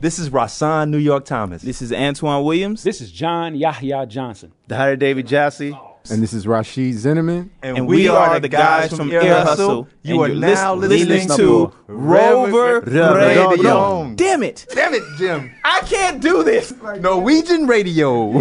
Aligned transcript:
This 0.00 0.18
is 0.18 0.30
Rasan 0.30 0.88
New 0.88 0.98
York 0.98 1.26
Thomas. 1.26 1.60
This 1.62 1.82
is 1.82 1.92
Antoine 1.92 2.42
Williams. 2.42 2.82
This 2.82 3.02
is 3.02 3.12
John 3.12 3.54
Yahya 3.54 4.06
Johnson. 4.06 4.52
The 4.68 4.76
Hunter 4.76 4.96
David 4.96 5.26
Jassy. 5.26 5.76
And 6.10 6.22
this 6.22 6.32
is 6.32 6.46
Rashid 6.46 6.94
Zinnerman. 6.94 7.50
And, 7.62 7.76
And 7.76 7.86
we 7.86 8.08
are 8.08 8.40
the 8.40 8.48
guys 8.48 8.96
from 8.96 9.12
Air 9.12 9.44
Hustle. 9.44 9.86
You 10.02 10.22
and 10.22 10.22
are 10.22 10.28
you're 10.34 10.40
now 10.56 10.74
listening 10.74 11.08
listening 11.08 11.36
to 11.36 11.36
to 11.36 11.72
Rover 11.86 12.80
Radio. 12.80 13.50
Radio. 13.50 14.14
Damn 14.14 14.42
it. 14.42 14.66
Damn 14.74 14.94
it, 14.94 15.02
Jim. 15.18 15.50
I 15.62 15.80
can't 15.80 16.22
do 16.22 16.42
this. 16.44 16.72
Norwegian 17.00 17.66
radio. 17.66 18.30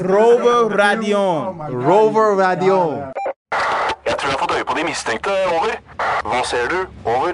Rover 0.00 0.74
Radion. 0.74 1.58
Rover 1.72 2.34
radio. 2.34 3.12
Jeg 4.06 4.18
tror 4.18 4.28
jeg 4.28 4.36
har 4.36 4.38
fått 4.38 4.56
øye 4.56 4.64
på 4.64 4.74
de 4.78 4.84
mistenkte. 4.84 5.30
Er 5.30 5.48
over. 5.60 5.76
Hva 6.24 6.42
ser 6.44 6.68
du? 6.68 6.86
Over. 7.04 7.32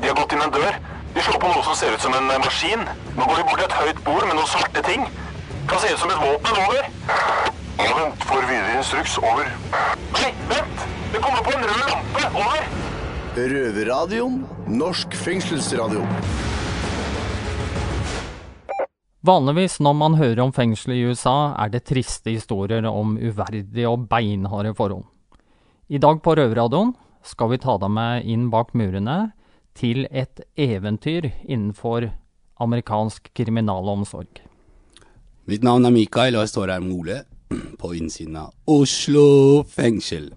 De 0.00 0.04
har 0.06 0.14
gått 0.14 0.32
inn 0.32 0.42
en 0.44 0.52
dør. 0.52 0.93
De 1.14 1.22
slår 1.22 1.38
på 1.38 1.46
noe 1.46 1.62
som 1.62 1.76
ser 1.78 1.94
ut 1.94 2.02
som 2.02 2.14
en 2.18 2.30
eh, 2.30 2.40
maskin. 2.42 2.80
Nå 3.14 3.26
går 3.28 3.36
vi 3.38 3.42
bort 3.46 3.60
til 3.60 3.68
et 3.68 3.76
høyt 3.78 4.00
bord 4.06 4.24
med 4.26 4.34
noen 4.34 4.48
svarte 4.50 4.80
ting. 4.82 5.04
Kan 5.70 5.78
se 5.78 5.92
ut 5.92 6.00
som 6.02 6.10
et 6.10 6.18
våpen. 6.18 6.56
Over. 6.64 6.88
Vent. 7.78 8.24
Får 8.26 8.48
videre 8.48 8.72
instruks. 8.80 9.14
Over. 9.22 9.52
Nei, 10.16 10.32
vent! 10.50 10.82
Det 11.12 11.20
kommer 11.22 11.46
på 11.46 11.52
en 11.54 11.62
rød 11.68 11.84
lampe. 11.92 12.24
Over. 12.34 12.66
Røverradioen. 13.38 14.40
Norsk 14.74 15.14
fengselsradio. 15.14 16.02
Vanligvis 19.24 19.78
når 19.80 19.94
man 19.96 20.18
hører 20.18 20.42
om 20.42 20.50
fengsel 20.52 20.96
i 20.96 21.04
USA, 21.06 21.54
er 21.62 21.70
det 21.72 21.84
triste 21.88 22.34
historier 22.34 22.84
om 22.90 23.14
uverdige 23.16 23.86
og 23.88 24.08
beinharde 24.10 24.74
forhold. 24.74 25.06
I 25.88 26.02
dag 26.02 26.18
på 26.26 26.34
Røverradioen 26.34 26.92
skal 27.24 27.54
vi 27.54 27.62
ta 27.62 27.78
deg 27.80 27.94
med 27.94 28.26
inn 28.28 28.50
bak 28.52 28.74
murene 28.76 29.30
til 29.74 30.06
et 30.10 30.40
eventyr 30.56 31.30
innenfor 31.44 32.10
amerikansk 32.62 33.30
kriminalomsorg. 33.34 34.40
Mitt 35.50 35.64
navn 35.66 35.84
er 35.84 35.92
Mikael, 35.92 36.36
og 36.38 36.46
jeg 36.46 36.54
står 36.54 36.72
her 36.72 36.80
med 36.84 36.94
Ole 36.96 37.18
på 37.78 37.90
innsiden 37.98 38.36
av 38.40 38.54
Oslo 38.70 39.62
fengsel. 39.68 40.30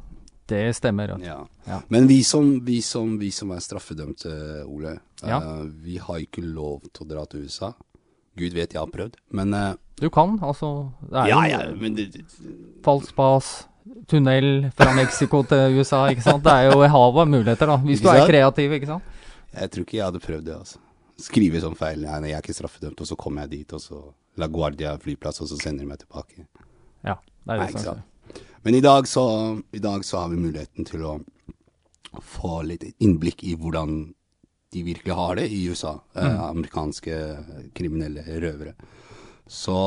Det 0.48 0.76
stemmer. 0.78 1.16
Ja. 1.24 1.42
Ja. 1.68 1.82
Men 1.92 2.08
vi 2.08 2.22
som, 2.24 2.60
vi, 2.66 2.80
som, 2.82 3.18
vi 3.20 3.32
som 3.36 3.52
er 3.52 3.64
straffedømte, 3.64 4.32
Ole, 4.66 4.98
Ja. 5.26 5.40
uh, 5.42 5.66
vi 5.84 5.98
har 5.98 6.20
ikke 6.24 6.44
lov 6.46 6.84
til 6.94 7.04
å 7.06 7.10
dra 7.10 7.26
til 7.26 7.48
USA. 7.48 7.74
Gud 8.38 8.54
vet 8.54 8.74
jeg 8.74 8.80
har 8.80 8.88
prøvd, 8.92 9.16
men 9.34 9.54
uh, 9.54 9.74
Du 10.00 10.10
kan, 10.14 10.38
altså. 10.46 10.92
Det 11.02 11.24
er 11.24 11.28
Ja, 11.32 11.42
ja, 11.50 11.60
men 11.76 11.96
det, 11.98 12.12
falsk 12.86 13.16
bas, 13.18 13.68
tunnel 14.08 14.70
fra 14.78 14.94
Mexico 14.96 15.42
til 15.44 15.80
USA, 15.80 16.06
ikke 16.14 16.24
sant. 16.24 16.44
Det 16.46 16.54
er 16.54 16.72
jo 16.72 16.84
i 16.86 16.92
havet 16.94 17.28
muligheter, 17.28 17.68
da. 17.68 17.78
Hvis 17.84 18.02
du 18.04 18.08
er 18.12 18.28
kreativ, 18.30 18.72
ikke 18.78 18.92
sant. 18.94 19.04
Jeg 19.54 19.72
tror 19.72 19.86
ikke 19.86 19.98
jeg 19.98 20.06
hadde 20.06 20.24
prøvd 20.24 20.48
det. 20.50 20.58
altså. 20.58 20.84
Skrive 21.18 21.62
sånn 21.64 21.78
feil. 21.78 22.04
Nei, 22.04 22.32
jeg 22.32 22.38
er 22.38 22.46
ikke 22.46 22.58
straffedømt, 22.58 23.02
og 23.02 23.10
så 23.10 23.18
kommer 23.20 23.46
jeg 23.46 23.54
dit, 23.56 23.74
og 23.74 23.82
så 23.82 24.02
La 24.38 24.50
Guardia 24.52 24.94
flyplass, 25.02 25.42
og 25.42 25.50
så 25.50 25.58
sender 25.62 25.86
de 25.86 25.90
meg 25.90 26.04
tilbake. 26.04 26.46
Ja, 27.06 27.18
det 27.18 27.56
er 27.56 27.64
det 27.64 27.72
som 27.78 27.86
sant. 27.86 28.44
Men 28.66 28.76
i 28.76 28.84
dag, 28.84 29.08
så, 29.08 29.24
i 29.72 29.80
dag 29.80 30.04
så 30.06 30.22
har 30.22 30.30
vi 30.34 30.42
muligheten 30.42 30.86
til 30.86 31.06
å 31.08 31.18
få 32.24 32.62
litt 32.68 32.84
innblikk 33.00 33.44
i 33.48 33.56
hvordan 33.58 33.98
de 34.74 34.84
virkelig 34.84 35.16
har 35.16 35.38
det 35.40 35.48
i 35.54 35.62
USA. 35.72 35.96
Eh, 36.18 36.40
amerikanske 36.50 37.18
kriminelle 37.78 38.26
røvere. 38.44 38.76
Så 39.48 39.78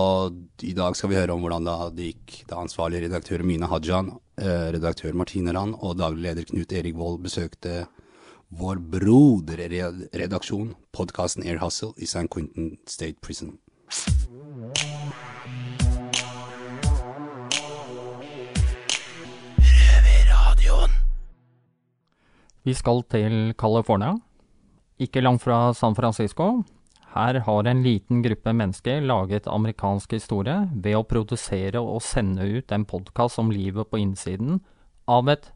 i 0.65 0.73
dag 0.73 0.97
skal 0.97 1.13
vi 1.13 1.19
høre 1.19 1.35
om 1.35 1.43
hvordan 1.45 1.69
det 1.93 2.07
gikk 2.15 2.39
da 2.49 2.63
ansvarlig 2.63 3.03
redaktør 3.05 3.45
Mina 3.45 3.69
Hajan, 3.69 4.15
eh, 4.41 4.71
redaktør 4.73 5.13
Martine 5.13 5.53
Rand 5.53 5.77
og 5.77 5.99
daglig 6.01 6.31
leder 6.31 6.49
Knut 6.49 6.73
Erik 6.73 6.97
Vold 6.97 7.21
besøkte 7.21 7.85
vår 8.51 8.77
broderredaksjon, 8.77 10.75
podkasten 10.91 11.47
Air 11.47 11.61
Hustle 11.63 11.93
i 11.97 12.07
San 12.07 12.27
Quentin 12.29 12.77
State 12.87 13.21
Prison. 13.23 13.59
Vi 22.63 22.75
skal 22.75 23.05
til 23.09 23.55
California, 23.59 24.17
ikke 24.99 25.23
langt 25.23 25.47
fra 25.47 25.71
San 25.73 25.95
Francisco. 25.95 26.63
Her 27.15 27.41
har 27.47 27.67
en 27.67 27.83
liten 27.83 28.23
gruppe 28.23 28.53
mennesker 28.53 29.01
laget 29.01 29.47
amerikansk 29.47 30.13
historie 30.19 30.59
ved 30.75 30.99
å 30.99 31.07
produsere 31.07 31.81
og 31.81 32.03
sende 32.03 32.45
ut 32.47 32.75
en 32.75 32.85
podkast 32.85 33.39
om 33.39 33.51
livet 33.55 33.89
på 33.91 34.03
innsiden 34.03 34.61
av 35.11 35.31
et 35.33 35.51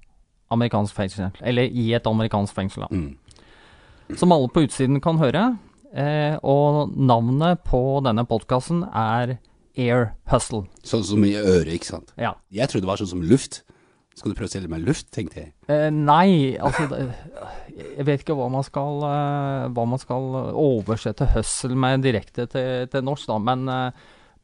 amerikansk 0.54 0.96
fengsel, 0.96 1.30
eller 1.42 1.68
i 1.68 1.90
et 1.96 2.06
amerikansk 2.08 2.56
fengsel. 2.56 2.86
da. 2.86 2.94
Mm. 2.94 4.16
Som 4.20 4.34
alle 4.34 4.50
på 4.52 4.64
utsiden 4.66 5.00
kan 5.04 5.20
høre. 5.20 5.54
Eh, 5.94 6.34
og 6.42 6.94
navnet 6.98 7.62
på 7.68 7.80
denne 8.02 8.24
podkasten 8.26 8.82
er 8.90 9.36
Air 9.78 10.10
Hustle. 10.30 10.64
Sånn 10.86 11.04
som 11.06 11.22
i 11.26 11.36
øret, 11.38 11.70
ikke 11.76 11.92
sant? 11.92 12.10
Ja. 12.18 12.34
Jeg 12.54 12.70
trodde 12.70 12.86
det 12.86 12.90
var 12.90 13.02
sånn 13.02 13.12
som 13.14 13.22
luft. 13.22 13.62
Skal 14.14 14.30
du 14.30 14.38
prøve 14.38 14.46
å 14.46 14.52
selge 14.52 14.70
meg 14.70 14.84
luft, 14.86 15.08
tenkte 15.14 15.40
jeg. 15.40 15.52
Eh, 15.66 15.88
nei, 15.90 16.54
altså 16.62 16.86
det, 16.90 17.00
Jeg 17.74 18.06
vet 18.06 18.22
ikke 18.22 18.36
hva 18.38 18.46
man 18.52 18.62
skal, 18.66 19.02
eh, 19.08 19.64
hva 19.74 19.86
man 19.90 19.98
skal 19.98 20.28
oversette 20.54 21.26
'hustle' 21.32 21.74
med 21.74 22.06
direkte 22.06 22.46
til, 22.46 22.86
til 22.90 23.02
norsk, 23.02 23.26
da. 23.26 23.38
Men 23.38 23.66
eh, 23.68 23.90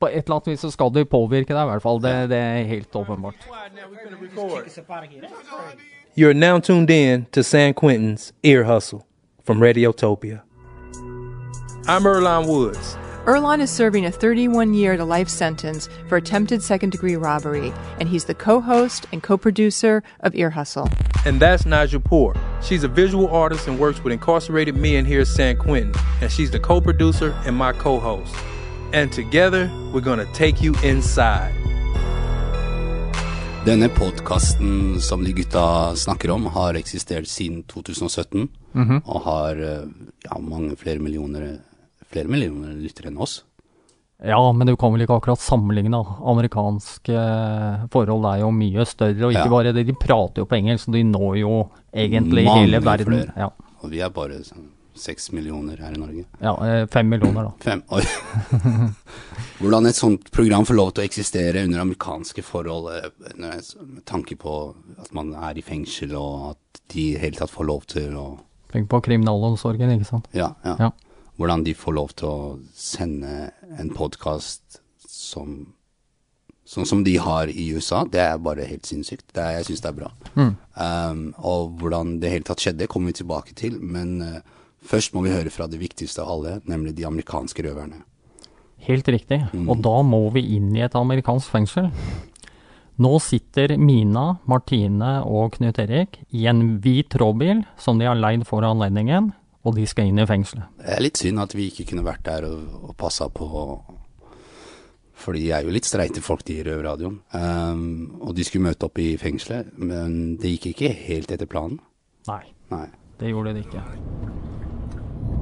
på 0.00 0.08
et 0.08 0.24
eller 0.24 0.40
annet 0.40 0.50
vis 0.50 0.66
så 0.66 0.72
skal 0.74 0.90
det 0.90 1.06
påvirke 1.12 1.54
deg, 1.54 1.62
i 1.62 1.70
hvert 1.70 1.86
fall. 1.86 2.02
Det, 2.02 2.14
det 2.32 2.40
er 2.40 2.66
helt 2.66 2.90
åpenbart. 2.98 3.46
You're 6.16 6.34
now 6.34 6.58
tuned 6.58 6.90
in 6.90 7.26
to 7.30 7.44
San 7.44 7.72
Quentin's 7.72 8.32
Ear 8.42 8.64
Hustle 8.64 9.06
from 9.44 9.60
Radiotopia. 9.60 10.42
I'm 11.86 12.02
Erline 12.02 12.48
Woods. 12.48 12.96
Erlon 13.26 13.60
is 13.60 13.70
serving 13.70 14.06
a 14.06 14.10
31 14.10 14.74
year 14.74 14.96
to 14.96 15.04
life 15.04 15.28
sentence 15.28 15.88
for 16.08 16.16
attempted 16.16 16.64
second 16.64 16.90
degree 16.90 17.14
robbery, 17.14 17.72
and 18.00 18.08
he's 18.08 18.24
the 18.24 18.34
co 18.34 18.60
host 18.60 19.06
and 19.12 19.22
co 19.22 19.36
producer 19.36 20.02
of 20.20 20.34
Ear 20.34 20.50
Hustle. 20.50 20.90
And 21.24 21.38
that's 21.38 21.64
Nigel 21.64 22.00
Poor. 22.00 22.34
She's 22.60 22.82
a 22.82 22.88
visual 22.88 23.28
artist 23.28 23.68
and 23.68 23.78
works 23.78 24.02
with 24.02 24.12
incarcerated 24.12 24.74
men 24.74 25.04
here 25.04 25.20
at 25.20 25.28
San 25.28 25.58
Quentin. 25.58 25.94
And 26.20 26.32
she's 26.32 26.50
the 26.50 26.58
co 26.58 26.80
producer 26.80 27.36
and 27.46 27.54
my 27.54 27.72
co 27.72 28.00
host. 28.00 28.34
And 28.92 29.12
together, 29.12 29.70
we're 29.92 30.00
going 30.00 30.18
to 30.18 30.32
take 30.32 30.60
you 30.60 30.74
inside. 30.82 31.54
Denne 33.64 33.88
podkasten 33.92 35.00
som 35.00 35.24
de 35.24 35.32
gutta 35.36 35.94
snakker 35.96 36.30
om, 36.32 36.46
har 36.54 36.74
eksistert 36.80 37.28
siden 37.28 37.62
2017. 37.68 38.48
Og 39.04 39.20
har 39.26 39.60
eh, 39.60 39.84
ja, 40.24 40.38
mange 40.40 40.76
flere 40.80 41.02
millioner, 41.02 41.58
flere 42.10 42.30
millioner 42.32 42.72
lyttere 42.80 43.10
enn 43.12 43.20
oss. 43.20 43.42
Ja, 44.24 44.40
men 44.52 44.68
du 44.68 44.74
kan 44.80 44.92
vel 44.92 45.04
ikke 45.04 45.16
akkurat 45.20 45.40
sammenligne. 45.44 46.00
Amerikanske 46.32 47.14
eh, 47.16 47.86
forhold 47.92 48.26
er 48.32 48.42
jo 48.46 48.50
mye 48.56 48.84
større, 48.88 49.28
og 49.28 49.36
ikke 49.36 49.46
Ja. 49.46 49.52
bare 49.54 49.72
det. 49.76 49.86
De 49.88 49.96
prater 49.96 50.42
jo 50.42 50.48
på 50.48 50.58
engelsk, 50.58 50.88
så 50.88 50.96
de 50.96 51.04
når 51.08 51.38
jo 51.44 51.54
egentlig 51.92 52.44
Mange 52.48 52.64
hele 52.66 52.80
verden. 52.84 53.12
flere. 53.12 53.32
Ja, 53.36 53.50
Og 53.82 53.90
vi 53.92 54.00
er 54.04 54.10
bare 54.12 54.40
sånn 54.44 54.68
seks 54.98 55.30
millioner 55.32 55.80
her 55.80 55.94
i 55.94 56.00
Norge. 56.00 56.24
ja 56.42 56.52
eh, 56.66 56.86
fem 56.90 57.08
millioner, 57.08 57.48
da. 57.48 57.52
Fem. 57.64 57.82
Oi. 57.94 58.02
Hvordan 59.60 59.86
et 59.90 59.98
sånt 59.98 60.30
program 60.32 60.64
får 60.68 60.78
lov 60.78 60.92
til 60.94 61.04
å 61.04 61.08
eksistere 61.08 61.64
under 61.66 61.82
amerikanske 61.82 62.44
forhold, 62.44 62.90
eh, 62.96 63.34
med 63.36 64.04
tanke 64.08 64.36
på 64.40 64.54
at 64.98 65.12
man 65.16 65.34
er 65.34 65.58
i 65.58 65.64
fengsel, 65.64 66.14
og 66.18 66.52
at 66.52 66.82
de 66.94 67.10
i 67.10 67.12
det 67.14 67.24
hele 67.24 67.40
tatt 67.40 67.52
får 67.52 67.68
lov 67.68 67.86
til 67.90 68.16
å 68.18 68.28
Tenk 68.70 68.86
på 68.86 69.00
kriminalomsorgen, 69.02 69.90
ikke 69.96 70.06
sant. 70.06 70.28
Ja, 70.30 70.52
ja. 70.62 70.76
Ja. 70.78 70.90
Hvordan 71.40 71.64
de 71.66 71.72
får 71.74 71.94
lov 71.96 72.12
til 72.14 72.28
å 72.28 72.58
sende 72.76 73.50
en 73.80 73.90
podkast 73.96 74.78
som 75.10 75.74
Sånn 76.70 76.86
som 76.86 77.00
de 77.02 77.16
har 77.18 77.50
i 77.50 77.64
USA, 77.74 78.04
det 78.06 78.20
er 78.22 78.36
bare 78.38 78.62
helt 78.68 78.86
sinnssykt. 78.86 79.24
Det 79.34 79.42
er, 79.42 79.56
jeg 79.56 79.64
syns 79.66 79.80
det 79.82 79.88
er 79.88 79.96
bra. 79.96 80.10
Um, 80.38 81.22
og 81.42 81.72
hvordan 81.80 82.12
det 82.22 82.30
hele 82.30 82.46
tatt 82.46 82.62
skjedde, 82.62 82.86
kommer 82.86 83.10
vi 83.10 83.18
tilbake 83.18 83.56
til. 83.58 83.80
Men 83.82 84.12
eh, 84.22 84.36
først 84.82 85.14
må 85.14 85.24
vi 85.26 85.34
høre 85.34 85.52
fra 85.52 85.66
det 85.70 85.80
viktigste 85.80 86.22
av 86.24 86.32
alle, 86.36 86.54
nemlig 86.68 86.94
de 86.98 87.06
amerikanske 87.08 87.64
røverne. 87.66 88.02
Helt 88.86 89.08
riktig. 89.12 89.42
Og 89.68 89.82
da 89.84 90.00
må 90.06 90.22
vi 90.32 90.46
inn 90.56 90.70
i 90.76 90.84
et 90.84 90.96
amerikansk 90.96 91.52
fengsel. 91.52 91.90
Nå 93.00 93.16
sitter 93.24 93.76
Mina, 93.80 94.40
Martine 94.48 95.20
og 95.24 95.54
Knut 95.56 95.78
Erik 95.80 96.18
i 96.36 96.44
en 96.50 96.76
hvit 96.84 97.14
råbil 97.20 97.62
som 97.80 98.00
de 98.00 98.08
har 98.08 98.18
leid 98.18 98.44
for 98.48 98.64
anledningen, 98.66 99.30
og 99.64 99.76
de 99.76 99.86
skal 99.88 100.08
inn 100.08 100.20
i 100.20 100.26
fengselet. 100.28 100.68
Det 100.80 100.96
er 100.96 101.04
litt 101.04 101.20
synd 101.20 101.40
at 101.40 101.56
vi 101.56 101.68
ikke 101.70 101.86
kunne 101.92 102.04
vært 102.04 102.24
der 102.28 102.48
og, 102.48 102.60
og 102.90 102.94
passa 103.00 103.28
på 103.32 103.48
For 105.20 105.36
de 105.36 105.50
er 105.52 105.64
jo 105.64 105.72
litt 105.72 105.88
streite 105.88 106.22
folk, 106.24 106.44
de 106.48 106.58
i 106.60 106.64
Røverradioen. 106.64 107.18
Um, 107.36 108.20
og 108.24 108.32
de 108.36 108.44
skulle 108.44 108.70
møte 108.70 108.88
opp 108.88 109.00
i 109.00 109.12
fengselet, 109.20 109.68
men 109.76 110.38
det 110.40 110.54
gikk 110.56 110.70
ikke 110.72 110.94
helt 110.96 111.32
etter 111.36 111.48
planen. 111.48 111.76
Nei, 112.28 112.42
Nei. 112.72 112.86
det 113.20 113.32
gjorde 113.32 113.52
de 113.56 113.64
ikke. 113.66 114.29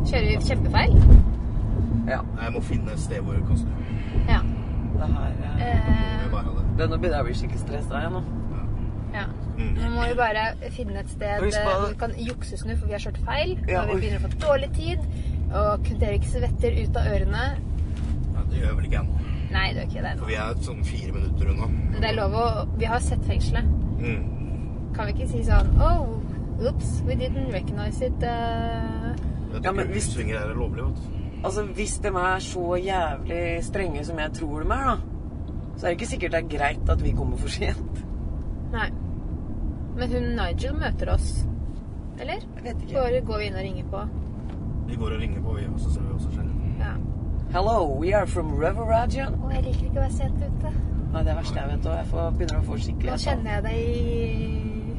Kjører 0.09 0.29
vi 0.29 0.37
kjempefeil? 0.49 0.95
Jeg 2.09 2.53
må 2.55 2.61
finne 2.65 2.95
et 2.95 3.01
sted 3.03 3.21
hvor 3.25 3.35
jeg 3.37 3.43
kan 3.49 3.59
snu. 3.61 3.73
Ja. 4.29 4.39
Det 4.99 5.09
her 5.13 5.27
er 5.27 5.59
Eh, 5.59 6.31
ha 6.33 6.41
det. 6.79 6.87
Nå 6.89 6.97
begynner 6.97 7.17
jeg 7.17 7.21
å 7.21 7.27
bli 7.27 7.35
skikkelig 7.37 7.61
stressa 7.61 8.01
igjen 8.01 8.15
nå. 8.17 8.23
ja. 9.13 9.25
Nå 9.59 9.89
må 9.91 10.07
vi 10.07 10.15
bare 10.17 10.45
finne 10.71 11.01
et 11.03 11.11
sted 11.11 11.43
eh, 11.43 11.57
hvor 11.67 11.89
vi 11.91 11.99
kan 11.99 12.15
juksesnu, 12.29 12.77
for 12.79 12.87
vi 12.87 12.95
har 12.95 13.03
kjørt 13.05 13.19
feil. 13.27 13.57
Ja, 13.69 13.83
og 13.83 13.91
vi 13.91 14.01
begynner 14.05 14.23
å 14.23 14.29
få 14.29 14.41
dårlig 14.47 14.71
tid. 14.79 15.05
Og 15.49 15.85
Knut 15.85 16.05
Erik 16.09 16.29
svetter 16.31 16.79
ut 16.79 16.99
av 17.01 17.11
ørene. 17.13 17.45
Ja, 18.33 18.45
det 18.49 18.63
gjør 18.63 18.77
vel 18.79 18.89
ikke 18.89 19.01
jeg 19.01 19.09
nå. 19.11 19.23
Nei, 19.53 19.67
det 19.75 19.83
gjør 19.83 19.91
ikke 19.91 20.05
det. 20.07 20.15
For 20.23 20.31
vi 20.33 20.39
er 20.47 20.63
sånn 20.71 20.85
fire 20.87 21.15
minutter 21.19 21.53
unna. 21.53 21.71
Men 21.75 21.99
det 22.01 22.11
er 22.13 22.19
lov 22.21 22.37
å 22.39 22.47
Vi 22.79 22.89
har 22.89 23.05
sett 23.05 23.25
fengselet. 23.29 23.69
Mm. 23.99 24.23
Kan 24.97 25.11
vi 25.11 25.17
ikke 25.19 25.29
si 25.35 25.43
sånn 25.45 25.75
Oh, 25.83 26.17
oops, 26.63 27.01
we 27.09 27.19
didn't 27.19 27.53
recognize 27.53 28.01
it. 28.05 28.23
Uh... 28.23 29.13
Jeg 29.53 29.63
Ja, 29.65 29.71
tror 29.71 29.77
men 29.79 29.87
ikke 29.89 29.99
U-svinger 30.03 30.37
er 30.39 30.55
lovlig, 30.55 30.85
vet. 30.85 30.99
Altså, 31.45 31.63
hvis 31.79 31.99
de 32.05 32.09
er 32.09 32.39
så 32.45 32.65
jævlig 32.83 33.65
strenge 33.65 34.05
som 34.05 34.19
jeg 34.19 34.33
tror 34.33 34.59
de 34.63 34.71
er, 34.75 34.89
da, 34.91 34.97
så 35.77 35.87
er 35.87 35.91
det 35.91 35.97
ikke 36.01 36.07
sikkert 36.11 36.33
det 36.33 36.41
er 36.45 36.49
greit 36.59 36.91
at 36.91 37.05
vi 37.05 37.11
kommer 37.17 37.37
for 37.37 37.49
sent. 37.49 38.05
Nei. 38.73 38.89
Men 39.99 40.13
hun 40.13 40.23
Nigel 40.39 40.75
møter 40.75 41.13
oss. 41.15 41.47
Eller? 42.21 42.43
Jeg 42.57 42.65
vet 42.65 42.83
ikke. 42.83 42.95
Bare 42.95 43.21
går 43.27 43.39
vi 43.39 43.47
inn 43.47 43.55
og 43.55 43.61
ringer 43.63 43.85
på. 43.91 44.03
Vi 44.89 44.97
går 44.97 45.15
og 45.15 45.21
ringer 45.21 45.43
på, 45.43 45.53
vi, 45.53 45.65
og 45.75 45.81
så 45.81 45.93
ser 45.95 46.01
vi 46.03 46.13
hva 46.13 46.21
som 46.23 46.33
skjer. 46.33 46.51
Ja. 46.83 46.93
Hello, 47.55 47.77
we 48.01 48.13
are 48.17 48.27
from 48.27 48.53
River 48.59 48.85
Rajan. 48.91 49.35
Å, 49.41 49.51
jeg 49.55 49.65
liker 49.65 49.85
ikke 49.89 49.99
å 49.99 50.05
være 50.05 50.17
sent 50.19 50.43
ute. 50.43 50.73
Nei, 51.13 51.23
det 51.25 51.33
er 51.33 51.39
verste 51.39 51.61
jeg 51.63 51.71
vet, 51.71 51.87
og 51.89 51.95
jeg 51.97 52.07
får, 52.11 52.31
begynner 52.37 52.59
å 52.59 52.67
få 52.67 52.79
skikkelig 52.85 53.13
Nå 53.15 53.21
kjenner 53.23 53.55
jeg 53.55 53.63
deg 53.65 53.79
i 53.79 54.49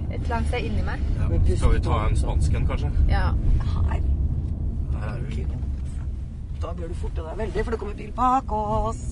et 0.09 0.23
eller 0.23 0.35
annet 0.39 0.47
sted 0.49 0.65
inni 0.69 0.85
meg. 0.87 1.03
Ja, 1.19 1.27
skal 1.59 1.75
vi 1.75 1.81
ta 1.85 1.99
en 2.07 2.17
spansk 2.17 2.55
en, 2.57 2.65
kanskje? 2.71 2.89
Ja. 3.11 3.25
Her. 3.75 3.99
Er. 5.09 5.57
Da 6.61 6.73
bør 6.75 6.87
du 6.91 6.95
forte 7.01 7.23
deg 7.23 7.37
veldig, 7.39 7.63
for 7.63 7.71
det 7.71 7.79
kommer 7.79 7.99
bil 7.99 8.13
bak 8.15 8.51
oss. 8.51 9.03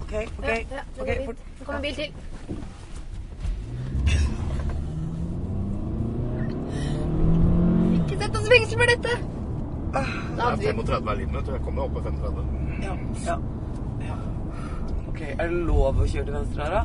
OK, 0.00 0.14
OK. 0.38 0.46
Ja, 0.46 0.54
ja, 0.70 0.84
okay 1.00 1.24
fort. 1.26 1.36
Det 1.58 1.66
kommer 1.66 1.80
bil 1.80 1.94
til. 1.94 2.12
Ikke 7.94 8.18
sett 8.22 8.36
oss 8.36 8.46
i 8.46 8.52
fengsel 8.54 8.78
for 8.78 8.94
dette! 8.94 9.14
Det 9.92 10.00
er 10.00 10.56
35 10.56 11.08
her 11.08 11.16
litt, 11.20 11.32
vet 11.36 11.46
du. 11.46 11.52
Jeg 11.52 11.64
kommer 11.66 11.84
opp 11.84 11.94
på 11.98 12.02
35. 12.08 12.44
Ja, 12.82 12.96
ja, 13.26 13.36
ja. 14.06 14.18
OK, 15.08 15.20
er 15.28 15.48
det 15.48 15.62
lov 15.68 16.00
å 16.00 16.06
kjøre 16.08 16.28
til 16.30 16.36
venstre 16.38 16.66
her, 16.66 16.78
da? 16.78 16.84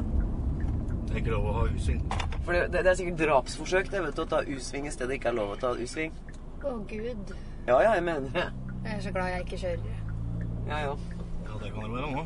Det 1.08 1.16
er 1.16 1.22
ikke 1.22 1.36
lov 1.38 1.48
å 1.48 1.54
ha 1.62 1.68
U-sving. 1.72 2.02
For 2.44 2.56
det, 2.56 2.66
det, 2.74 2.82
det 2.84 2.92
er 2.92 2.98
sikkert 3.00 3.22
drapsforsøk, 3.22 3.92
det, 3.92 4.02
vet 4.04 4.18
du, 4.20 4.24
å 4.26 4.32
ta 4.32 4.42
U-sving 4.44 4.90
i 4.90 4.92
stedet 4.92 5.18
ikke 5.18 5.32
er 5.32 5.38
lov 5.40 5.56
å 5.56 5.60
ta 5.62 5.72
U-sving. 5.80 6.12
Å, 6.68 6.74
gud. 6.90 7.36
Ja, 7.68 7.78
ja, 7.82 7.94
jeg 7.98 8.04
mener 8.04 8.30
det. 8.34 8.44
Jeg 8.86 8.96
er 8.98 9.02
så 9.02 9.12
glad 9.16 9.30
jeg 9.32 9.46
ikke 9.46 9.58
kjører. 9.58 10.02
Ja, 10.68 10.78
ja. 10.84 10.96
Ja, 11.48 11.58
det 11.64 11.72
kan 11.74 11.84
det 11.84 11.92
være 11.94 12.12
nå. 12.12 12.26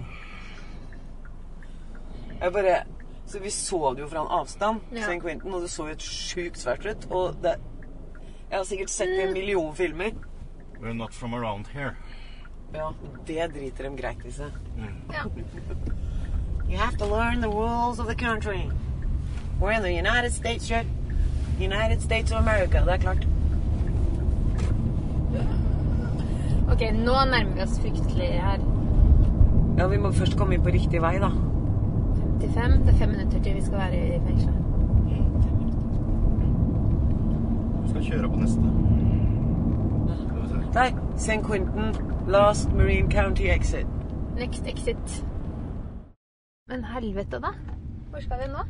Jeg 2.42 2.54
bare 2.54 2.84
Så 3.26 3.40
vi 3.40 3.50
så 3.54 3.94
det 3.96 4.02
jo 4.02 4.08
fra 4.12 4.22
en 4.26 4.32
avstand, 4.40 4.80
Ja. 4.92 5.02
St. 5.06 5.22
Quentin, 5.22 5.54
og 5.54 5.62
det 5.62 5.70
så 5.70 5.86
jo 5.88 5.94
et 5.94 6.02
sjukt 6.04 6.58
svært 6.60 6.86
ut. 6.86 7.06
Og 7.12 7.36
det 7.44 7.56
Jeg 8.50 8.58
har 8.58 8.64
sikkert 8.68 8.90
sett 8.90 9.08
det 9.08 9.20
i 9.20 9.28
en 9.28 9.34
million 9.34 9.76
filmer. 9.76 10.12
We're 10.82 10.94
not 10.94 11.14
from 11.14 11.34
around 11.34 11.68
here. 11.68 11.96
Ja, 12.74 12.90
det 13.28 13.54
driter 13.54 13.84
dem 13.84 13.96
greit 13.98 14.26
i 14.26 14.32
seg. 14.32 14.52
Ja. 15.14 15.24
You 16.70 16.78
have 16.78 16.98
to 16.98 17.06
learn 17.06 17.42
the 17.42 17.50
rules 17.50 18.00
of 18.00 18.08
the 18.08 18.16
country. 18.16 18.70
We're 19.62 19.72
in 19.72 19.82
the 19.84 19.94
United 19.94 20.32
States, 20.34 20.66
shit. 20.66 20.86
United 21.60 22.02
States 22.02 22.32
of 22.32 22.40
America, 22.40 22.80
det 22.86 22.94
er 22.94 22.98
klart. 22.98 23.28
Ok, 26.72 26.82
nå 26.96 27.14
nærmer 27.28 27.54
vi 27.56 27.62
oss 27.62 27.80
fryktelig 27.84 28.28
her. 28.42 28.60
Ja, 29.78 29.88
vi 29.88 29.98
må 30.00 30.12
først 30.16 30.38
komme 30.40 30.56
inn 30.56 30.64
på 30.64 30.72
riktig 30.72 31.02
vei, 31.04 31.18
da. 31.20 31.30
55. 32.42 32.78
Det 32.86 32.94
er 32.94 32.98
fem 33.00 33.10
minutter 33.10 33.42
til 33.44 33.56
vi 33.56 33.64
skal 33.66 33.78
være 33.78 33.98
i 34.16 34.20
fengselet. 34.28 34.62
Vi 37.82 37.90
skal 37.90 38.06
kjøre 38.06 38.30
på 38.30 38.40
neste. 38.40 38.62
Nei, 40.72 40.88
St. 41.18 41.42
Quentin, 41.48 41.92
last 42.28 42.72
Marine 42.72 43.12
County 43.12 43.52
exit. 43.52 43.88
Next 44.40 44.68
exit. 44.68 45.26
Men 46.70 46.88
helvete, 46.94 47.44
da. 47.44 47.52
Hvor 48.10 48.24
skal 48.24 48.38
vi 48.46 48.50
nå? 48.54 48.64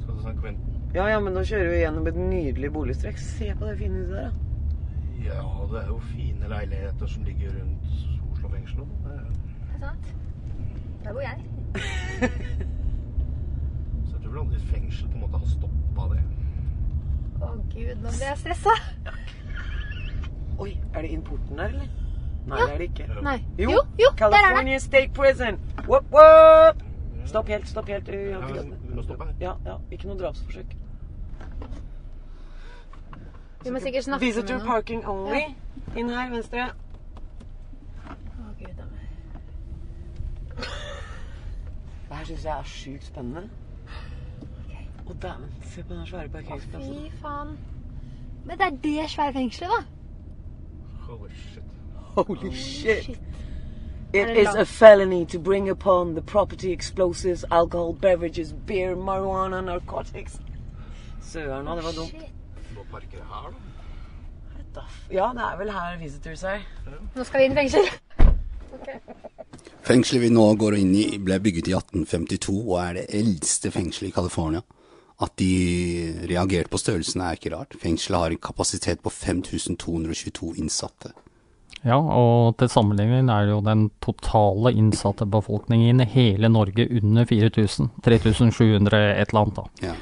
Skal 0.00 0.14
du 0.14 0.18
St. 0.20 0.40
Quentin? 0.40 0.80
Ja, 0.94 1.10
ja, 1.10 1.20
men 1.20 1.34
nå 1.34 1.42
kjører 1.42 1.70
vi 1.74 1.82
gjennom 1.82 2.06
et 2.06 2.16
nydelig 2.30 2.72
boligstrekk. 2.72 3.18
Se 3.18 3.54
på 3.58 3.66
det 3.66 3.78
fine 3.82 4.04
huset 4.04 4.14
der, 4.14 4.30
da. 4.30 4.43
Ja, 5.22 5.42
det 5.70 5.82
er 5.82 5.86
jo 5.88 5.98
fine 6.10 6.48
leiligheter 6.48 7.06
som 7.06 7.24
ligger 7.24 7.50
rundt 7.60 7.84
Oslo 8.32 8.48
fengsel. 8.48 8.78
nå, 8.78 8.86
Det 9.04 9.12
er- 9.14 9.78
sant. 9.80 10.14
Der 11.04 11.12
bor 11.12 11.20
jeg. 11.20 11.44
Så 14.06 14.12
jeg 14.12 14.22
tror 14.22 14.30
vel 14.30 14.38
aldri 14.40 14.60
fengsel 14.60 15.08
på 15.08 15.14
en 15.14 15.20
måte 15.20 15.38
har 15.38 15.46
stoppa 15.46 16.06
det. 16.14 16.22
Å 17.42 17.50
gud, 17.72 17.96
nå 18.02 18.08
blir 18.14 18.28
jeg 18.30 18.38
stressa. 18.38 18.74
Oi, 20.62 20.70
er 20.94 21.02
det 21.02 21.10
importen 21.10 21.56
der, 21.58 21.64
eller? 21.74 21.88
Nei, 22.46 22.58
Ja. 22.58 22.64
det 22.66 22.74
er 22.74 22.78
det 22.78 22.88
ikke. 22.90 23.22
Nei. 23.24 23.38
Jo, 23.58 23.70
Jo, 23.70 23.80
jo, 23.98 24.10
der 24.18 24.24
er 24.24 24.30
det. 24.30 24.40
California 24.44 24.78
State 24.78 25.12
Prison. 25.16 25.58
Whoop, 25.88 26.04
whoop. 26.12 26.82
Stopp 27.26 27.48
helt, 27.48 27.68
stopp 27.68 27.88
helt. 27.88 28.08
Ja, 28.08 28.40
vi 28.46 28.94
må 28.94 29.02
stoppe 29.02 29.24
her. 29.24 29.34
Ja, 29.40 29.54
ja, 29.64 29.78
ikke 29.90 30.06
noe 30.10 30.18
drapsforsøk. 30.20 30.74
Vi 33.64 33.70
må 33.70 33.78
sikkert 33.80 34.04
snakke 34.04 34.24
med 34.24 34.34
Visitor 34.34 34.58
parking 34.66 35.08
only. 35.08 35.40
Inn 35.96 36.10
her, 36.10 36.30
venstre. 36.30 36.64
Å 38.06 38.50
gud, 38.58 38.74
da. 38.78 38.84
Det 42.08 42.16
her 42.16 42.24
syns 42.24 42.44
jeg 42.44 42.58
er 42.58 42.68
sjukt 42.68 43.06
spennende. 43.08 43.46
Å, 45.06 45.12
dæven. 45.22 45.48
Se 45.62 45.82
på 45.82 45.94
den 45.94 46.06
svære 46.06 46.28
parkeringsplassen. 46.28 46.94
Fy 46.94 47.22
faen. 47.22 47.56
Men 48.44 48.58
det 48.58 48.66
er 48.66 48.76
det 48.84 49.10
svære 49.10 49.32
fengselet, 49.32 49.70
da. 49.70 49.84
Holy 51.08 51.30
shit. 51.30 51.62
Holy 52.16 52.52
shit. 52.52 53.04
shit. 53.04 53.20
It 54.14 54.20
Er 54.20 54.26
det 54.26 54.38
is 54.38 54.44
langt? 54.44 54.58
a 54.58 54.64
felony 54.64 55.24
to 55.24 55.38
bring 55.38 55.70
upon 55.70 56.14
the 56.14 56.22
property 56.22 56.72
explosives, 56.72 57.44
alcohol, 57.50 57.94
beverages, 57.94 58.54
beer, 58.66 58.94
marijuana, 58.96 59.60
narcotics. 59.60 60.40
Søren, 61.22 61.66
da, 61.66 61.74
det 61.74 61.84
var 61.84 61.92
dumt. 61.92 62.33
Må 62.90 62.98
parkere 62.98 63.24
her, 63.30 63.50
da. 63.50 64.62
Da 64.74 64.80
f- 64.88 65.10
Ja, 65.14 65.28
det 65.36 65.42
er 65.46 65.56
vel 65.60 65.70
her 65.72 65.96
Visitors 66.00 66.42
er. 66.44 66.60
Nå 67.14 67.24
skal 67.24 67.40
vi 67.40 67.44
inn 67.46 67.52
i 67.52 67.60
fengsel. 67.62 67.88
Fengselet 69.84 70.22
vi 70.24 70.30
nå 70.32 70.44
går 70.58 70.76
inn 70.80 70.94
i, 70.96 71.04
ble 71.22 71.36
bygget 71.44 71.68
i 71.70 71.74
1852 71.76 72.54
og 72.64 72.78
er 72.80 72.96
det 72.98 73.04
eldste 73.20 73.70
fengselet 73.74 74.10
i 74.10 74.14
California. 74.16 74.62
At 75.22 75.36
de 75.38 75.50
reagerte 76.26 76.72
på 76.72 76.80
størrelsen 76.80 77.22
er 77.22 77.36
ikke 77.38 77.52
rart. 77.54 77.76
Fengselet 77.78 78.18
har 78.18 78.34
en 78.34 78.40
kapasitet 78.42 79.02
på 79.04 79.12
5222 79.14 80.54
innsatte. 80.58 81.12
Ja, 81.84 81.98
og 82.00 82.56
til 82.58 82.70
sammenligning 82.72 83.28
er 83.30 83.44
det 83.44 83.52
jo 83.52 83.60
den 83.62 83.86
totale 84.02 84.72
innsatte 84.72 85.26
befolkningen 85.28 86.00
i 86.00 86.06
hele 86.16 86.48
Norge 86.48 86.88
under 86.98 87.28
4000. 87.28 87.90
3700 88.02 89.02
et 89.20 89.28
eller 89.28 89.42
annet, 89.44 89.58
da. 89.60 89.64
Ja. 89.84 89.94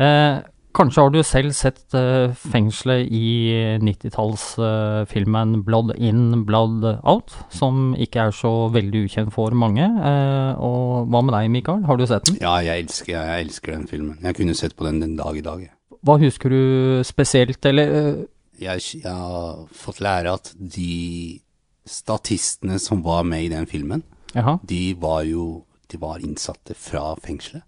Eh, 0.00 0.40
kanskje 0.78 1.02
har 1.04 1.10
du 1.12 1.18
selv 1.26 1.52
sett 1.56 1.94
eh, 1.98 2.30
fengselet 2.38 3.08
i 3.10 3.78
90-tallsfilmen 3.82 5.62
'Blood 5.66 5.92
In, 5.98 6.44
Blood 6.46 6.84
Out', 7.02 7.34
som 7.50 7.94
ikke 7.98 8.28
er 8.28 8.30
så 8.34 8.52
veldig 8.72 9.04
ukjent 9.08 9.34
for 9.34 9.50
mange. 9.58 9.84
Eh, 9.84 10.52
og 10.62 11.08
hva 11.10 11.22
med 11.26 11.34
deg, 11.34 11.50
Mikael? 11.52 11.84
Har 11.88 11.98
du 11.98 12.06
sett 12.06 12.30
den? 12.30 12.38
Ja, 12.40 12.56
jeg 12.64 12.86
elsker, 12.86 13.12
jeg 13.18 13.46
elsker 13.48 13.74
den 13.74 13.86
filmen. 13.90 14.18
Jeg 14.22 14.38
kunne 14.38 14.54
sett 14.58 14.76
på 14.78 14.86
den 14.88 15.00
den 15.02 15.16
dag 15.18 15.36
i 15.36 15.44
dag. 15.44 15.60
jeg. 15.66 15.74
Hva 16.06 16.18
husker 16.22 16.48
du 16.54 17.02
spesielt, 17.04 17.64
eller 17.66 17.94
eh, 18.00 18.24
Jeg, 18.58 18.82
jeg 19.04 19.12
har 19.14 19.66
fått 19.70 20.00
lære 20.02 20.32
at 20.34 20.52
de 20.58 21.38
statistene 21.86 22.78
som 22.82 23.02
var 23.04 23.22
med 23.22 23.44
i 23.44 23.48
den 23.52 23.66
filmen, 23.70 24.02
Jaha. 24.34 24.58
de 24.66 24.94
var 24.98 25.22
jo 25.24 25.64
de 25.88 25.96
var 25.96 26.18
innsatte 26.20 26.74
fra 26.76 27.14
fengselet. 27.24 27.62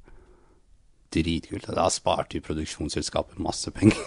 Dritkult. 1.11 1.67
Da 1.75 1.89
sparte 1.91 2.39
jo 2.39 2.45
produksjonsselskapet 2.47 3.41
masse 3.43 3.71
penger. 3.75 3.99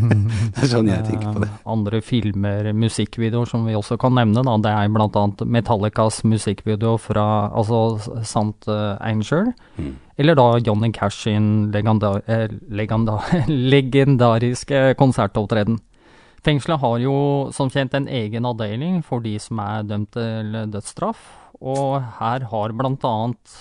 det 0.54 0.62
er 0.62 0.70
sånn 0.70 0.86
jeg 0.86 1.02
tenker 1.08 1.32
på 1.34 1.42
det. 1.42 1.48
Eh, 1.50 1.64
Andre 1.74 1.98
filmer, 2.04 2.68
musikkvideoer 2.78 3.50
som 3.50 3.64
vi 3.66 3.74
også 3.74 3.98
kan 3.98 4.14
nevne, 4.14 4.44
da, 4.46 4.54
det 4.62 4.70
er 4.70 4.86
annet 4.86 5.42
Metallicas 5.50 6.20
musikkvideo 6.22 6.94
fra 7.02 7.26
altså 7.50 8.22
Sant 8.22 8.68
uh, 8.70 8.94
Angel, 9.02 9.50
Mm. 9.74 9.96
eller 10.22 10.36
da 10.38 10.44
Johnny 10.62 10.92
Cash 10.94 11.24
sin 11.24 11.72
legenda, 11.74 12.20
eh, 12.30 12.46
legenda, 12.70 13.18
legendariske 13.48 14.94
konsertopptreden. 15.00 15.80
Fengselet 16.44 16.78
har 16.78 16.98
jo 17.02 17.16
som 17.56 17.70
kjent 17.72 17.94
en 17.98 18.06
egen 18.06 18.46
avdeling 18.46 19.00
for 19.02 19.24
de 19.24 19.34
som 19.42 19.58
er 19.58 19.82
dømt 19.88 20.12
til 20.14 20.54
dødsstraff, 20.70 21.18
og 21.58 22.02
her 22.20 22.46
har 22.52 22.74
blant 22.76 23.02
annet 23.08 23.56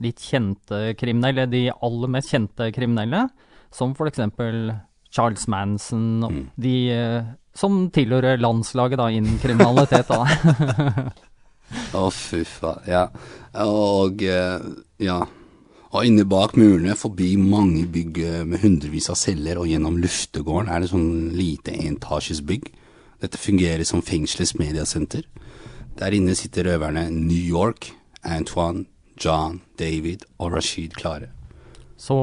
litt 0.00 0.22
kjente 0.24 0.94
kriminelle, 0.98 1.46
de 1.50 1.68
aller 1.70 2.12
mest 2.12 2.32
kjente 2.32 2.70
kriminelle, 2.74 3.26
som 3.74 3.94
eksempel 3.94 4.72
Charles 5.10 5.46
Manson, 5.50 6.22
mm. 6.22 6.44
de 6.56 6.76
eh, 6.94 7.24
som 7.54 7.88
tilhører 7.92 8.40
landslaget 8.40 9.00
da 9.00 9.10
innen 9.10 9.40
kriminalitet 9.42 10.08
da. 10.10 10.22
Å, 11.98 12.08
fy 12.14 12.42
faen. 12.46 12.86
Ja. 12.90 13.04
Og 13.62 14.22
eh, 14.26 14.62
ja. 15.02 15.20
Og 15.90 16.06
inne 16.06 16.22
bak 16.22 16.54
murene, 16.54 16.94
forbi 16.98 17.32
mange 17.38 17.82
bygg 17.90 18.18
eh, 18.22 18.42
med 18.46 18.62
hundrevis 18.62 19.10
av 19.10 19.18
celler 19.18 19.58
og 19.58 19.66
gjennom 19.70 19.98
luftegården, 20.02 20.70
er 20.70 20.82
det 20.82 20.92
sånn 20.92 21.32
lite 21.34 21.74
entasjesbygg. 21.74 22.70
Dette 23.20 23.40
fungerer 23.40 23.82
som 23.86 24.02
fengselets 24.06 24.54
mediasenter. 24.58 25.26
Der 25.98 26.14
inne 26.16 26.36
sitter 26.38 26.70
røverne 26.70 27.08
New 27.10 27.42
York, 27.42 27.90
Antoine, 28.22 28.86
John, 29.20 29.60
David 29.76 30.24
og 30.38 30.52
Rashid 30.56 30.94
klare. 30.96 31.28
Så, 32.00 32.14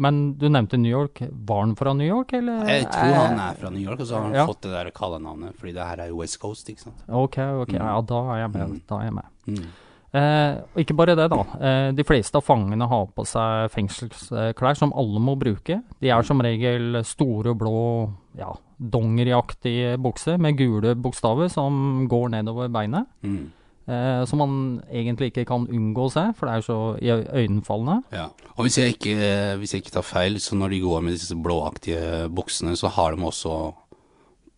men 0.00 0.34
du 0.40 0.46
nevnte 0.48 0.78
New 0.80 0.88
York. 0.90 1.20
Var 1.28 1.58
han 1.60 1.74
fra 1.76 1.92
New 1.92 2.06
York, 2.08 2.32
eller? 2.38 2.62
Jeg 2.72 2.86
tror 2.88 3.12
han 3.18 3.38
er 3.38 3.58
fra 3.60 3.68
New 3.70 3.82
York, 3.84 4.00
og 4.00 4.06
så 4.08 4.14
har 4.16 4.22
han 4.30 4.34
Ja. 4.34 4.46
fått 4.48 4.62
det 4.64 4.70
der 4.72 4.90
kallenavnet, 4.96 5.54
fordi 5.60 5.74
det 5.74 5.84
her 5.84 6.00
er 6.00 6.08
jo 6.08 6.16
West 6.22 6.38
Coast, 6.40 6.68
ikke 6.72 6.80
sant. 6.86 7.02
Ok, 7.08 7.36
ok, 7.38 7.68
Mm. 7.68 7.82
ja, 7.84 8.00
da 8.00 8.20
er 8.32 8.38
jeg 8.40 8.50
med. 8.54 8.80
Da 8.88 8.96
er 9.00 9.04
jeg 9.04 9.12
med. 9.12 9.24
Mm. 9.46 9.66
Eh, 10.14 10.54
og 10.74 10.80
ikke 10.80 10.96
bare 10.96 11.14
det, 11.16 11.28
da. 11.28 11.44
Eh, 11.60 11.92
de 11.92 12.02
fleste 12.04 12.36
av 12.36 12.44
fangene 12.44 12.88
har 12.88 13.06
på 13.12 13.26
seg 13.26 13.68
fengselsklær 13.74 14.74
som 14.78 14.92
alle 14.96 15.20
må 15.20 15.36
bruke. 15.38 15.82
De 16.00 16.08
er 16.08 16.22
som 16.22 16.40
regel 16.40 17.04
store, 17.04 17.52
blå, 17.54 18.10
ja, 18.38 18.54
dongeriaktige 18.80 19.98
bukser 20.00 20.38
med 20.38 20.56
gule 20.56 20.94
bokstaver 20.96 21.50
som 21.50 22.06
går 22.08 22.30
nedover 22.30 22.68
beinet. 22.72 23.06
Mm. 23.22 23.50
Eh, 23.86 24.24
som 24.26 24.40
man 24.42 24.54
egentlig 24.90 25.30
ikke 25.30 25.46
kan 25.46 25.66
unngå 25.70 26.08
å 26.08 26.10
se, 26.10 26.24
for 26.34 26.48
det 26.48 26.54
er 26.54 26.62
jo 26.62 26.66
så 26.66 26.78
iøynefallende. 26.98 28.00
Ja. 28.16 28.28
Og 28.56 28.66
hvis 28.66 28.80
jeg, 28.80 28.96
ikke, 28.96 29.16
hvis 29.60 29.76
jeg 29.76 29.84
ikke 29.84 29.94
tar 30.00 30.06
feil, 30.06 30.40
så 30.42 30.58
når 30.58 30.74
de 30.74 30.80
går 30.82 31.04
med 31.06 31.14
disse 31.14 31.36
blåaktige 31.38 32.26
buksene, 32.34 32.74
så 32.78 32.90
har 32.96 33.14
de 33.14 33.28
også 33.28 33.52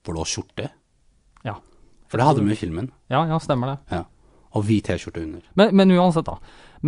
blå 0.08 0.24
skjorte. 0.28 0.70
Ja. 1.44 1.58
For 2.08 2.20
det 2.20 2.28
hadde 2.30 2.46
de 2.46 2.54
i 2.54 2.58
filmen. 2.58 2.88
Ja, 3.12 3.26
ja, 3.28 3.36
stemmer 3.42 3.74
det. 3.74 3.98
Ja. 3.98 4.06
Og 4.56 4.64
hvit 4.64 4.88
T-skjorte 4.88 5.20
under. 5.20 5.44
Men, 5.60 5.74
men 5.76 5.92
uansett, 5.92 6.24
da. 6.24 6.38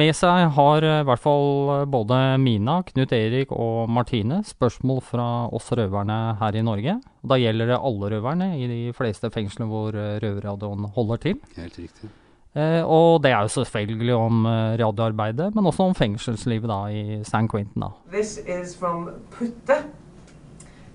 Med 0.01 0.15
seg 0.15 0.53
har 0.55 0.85
eh, 0.87 1.01
i 1.03 1.07
hvert 1.09 1.23
fall 1.23 1.73
eh, 1.75 1.85
både 1.91 2.21
Mina, 2.41 2.79
Knut 2.87 3.13
Erik 3.17 3.53
og 3.53 3.91
Martine 3.91 4.41
spørsmål 4.47 5.03
fra 5.05 5.27
oss 5.53 5.69
røverne 5.75 6.19
her 6.41 6.57
i 6.57 6.65
Norge. 6.65 6.97
Da 7.27 7.39
gjelder 7.41 7.73
det 7.73 7.81
alle 7.91 8.13
røverne 8.15 8.53
i 8.57 8.71
de 8.71 8.81
fleste 8.97 9.33
fengslene 9.35 9.69
hvor 9.71 9.99
eh, 9.99 10.17
røverradioen 10.23 10.89
holder 10.95 11.25
til. 11.27 11.41
Helt 11.59 11.79
riktig. 11.83 12.13
Eh, 12.57 12.83
og 12.83 13.23
det 13.23 13.31
er 13.31 13.41
jo 13.47 13.49
selvfølgelig 13.49 14.15
om 14.15 14.47
eh, 14.47 14.79
radioarbeidet, 14.81 15.55
men 15.55 15.67
også 15.67 15.83
om 15.83 15.95
fengselslivet 15.95 16.69
da 16.71 16.79
i 16.91 17.21
San 17.25 17.49
Quentin. 17.49 17.83
da. 17.83 17.89
This 18.13 18.39
is 18.39 18.77
from 18.79 19.09
Putte. 19.31 19.77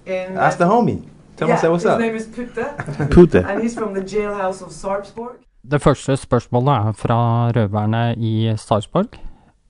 In 0.05 0.35
That's 0.37 0.57
the 0.57 0.65
homie. 0.65 1.01
Tell 1.37 1.47
yeah, 1.49 1.59
say 1.61 1.67
what's 1.69 1.83
his 1.83 1.91
up. 1.93 1.99
name 1.99 2.15
is 2.15 2.27
Putte. 2.27 2.65
Putte. 3.15 3.45
And 3.49 3.61
he's 3.63 3.75
from 3.77 3.93
the 3.93 4.01
jailhouse 4.03 4.61
of 4.65 4.71
Sarpsborg. 4.71 5.35
Det 5.71 5.81
første 5.81 6.17
spørsmålet 6.17 6.73
er 6.73 6.91
fra 6.91 7.51
røverne 7.55 8.15
i 8.17 8.53
Sarpsborg. 8.57 9.05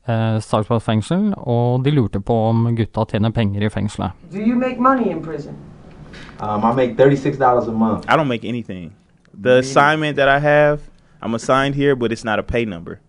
Eh, 0.10 0.42
Sarpsborg 0.42 0.82
fengsel, 0.82 1.34
og 1.38 1.86
de 1.86 1.92
lurte 1.92 2.20
på 2.20 2.34
om 2.50 2.76
gutta 2.76 3.06
tjener 3.10 3.30
penger 3.30 3.66
i 3.66 3.70
fengselet. 3.70 4.12
Do 4.32 4.38
you 4.38 4.56
make 4.60 4.80
money 4.82 5.06
in 5.12 5.24
prison? 5.24 5.54
Um, 6.42 6.64
I 6.64 6.76
make 6.76 6.98
thirty-six 6.98 7.38
dollars 7.38 7.68
a 7.68 7.72
month. 7.72 8.06
I 8.10 8.18
don't 8.18 8.28
make 8.28 8.44
anything. 8.50 8.92
The 9.44 9.58
assignment 9.60 10.18
that 10.18 10.28
I 10.30 10.40
have, 10.40 10.80
I'm 11.22 11.34
assigned 11.36 11.76
here, 11.76 11.96
but 11.96 12.12
it's 12.12 12.24
not 12.24 12.40
a 12.40 12.44
pay 12.44 12.66
number. 12.66 13.00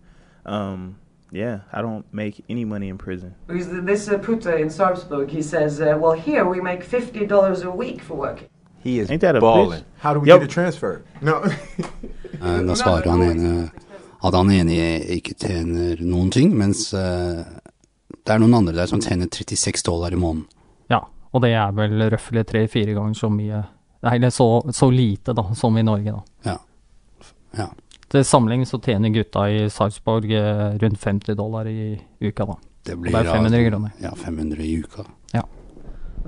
Um, 0.45 0.95
yeah, 1.31 1.59
I 1.73 1.81
don't 1.81 2.05
make 2.13 2.43
any 2.49 2.65
money 2.65 2.87
in 2.89 2.97
prison. 2.97 3.35
Because 3.47 3.67
th- 3.67 3.83
this 3.85 4.07
uh, 4.07 4.17
Putte 4.17 4.59
in 4.61 4.69
Sarpsborg, 4.69 5.29
he 5.29 5.41
says, 5.41 5.81
uh, 5.81 5.97
well, 5.99 6.13
here 6.13 6.45
we 6.45 6.61
make 6.61 6.85
$50 6.85 7.63
a 7.65 7.69
week 7.71 8.01
for 8.01 8.15
working. 8.15 8.47
He 8.83 8.99
is 8.99 9.11
Ain't 9.11 9.21
that 9.21 9.35
a 9.35 9.41
balling. 9.41 9.81
bitch? 9.81 9.83
How 9.99 10.13
do 10.13 10.19
we 10.21 10.27
Yep. 10.29 10.39
get 10.39 10.49
a 10.49 10.53
transfer? 10.53 11.01
No. 11.21 11.43
Eh, 12.41 12.61
Da 12.61 12.73
svarer 12.75 13.07
han 13.09 13.21
ene 13.23 13.71
at 14.23 14.33
han 14.33 14.49
ene 14.51 14.99
ikke 15.15 15.33
tjener 15.39 15.97
noen 16.05 16.29
ting, 16.31 16.51
mens 16.57 16.93
uh, 16.93 17.41
det 18.13 18.33
er 18.33 18.37
noen 18.43 18.53
andre 18.53 18.73
der 18.75 18.85
som 18.85 18.99
tjener 19.01 19.25
36 19.31 19.81
dollar 19.87 20.13
i 20.13 20.19
måneden. 20.19 20.45
Ja, 20.91 20.99
og 21.33 21.41
det 21.41 21.53
er 21.57 21.71
vel 21.73 22.03
røftlig 22.11 22.43
tre-fire 22.45 22.93
ganger 22.93 23.15
så 23.17 23.29
mye 23.33 23.63
Nei, 24.03 24.13
eller 24.19 24.29
så, 24.29 24.45
så 24.75 24.91
lite 24.93 25.33
da, 25.33 25.47
som 25.57 25.77
i 25.77 25.81
Norge, 25.87 26.13
da. 26.13 26.51
Ja. 26.51 26.57
Ja. 27.57 27.67
Til 28.11 28.23
sammenligning 28.23 28.67
så 28.67 28.77
tjener 28.79 29.09
gutta 29.11 29.47
i 29.51 29.69
Sarpsborg 29.69 30.31
eh, 30.31 30.77
rundt 30.83 30.97
50 30.99 31.35
dollar 31.35 31.67
i 31.67 31.97
uka, 32.21 32.45
da. 32.45 32.53
Det 32.87 32.95
blir 33.01 33.11
det 33.11 33.19
er 33.27 33.31
500 33.33 33.63
da- 33.63 33.69
kroner. 33.69 33.89
Ja, 34.01 34.09
500 34.15 34.63
i 34.63 34.77
uka. 34.79 35.03
Ja. 35.33 35.41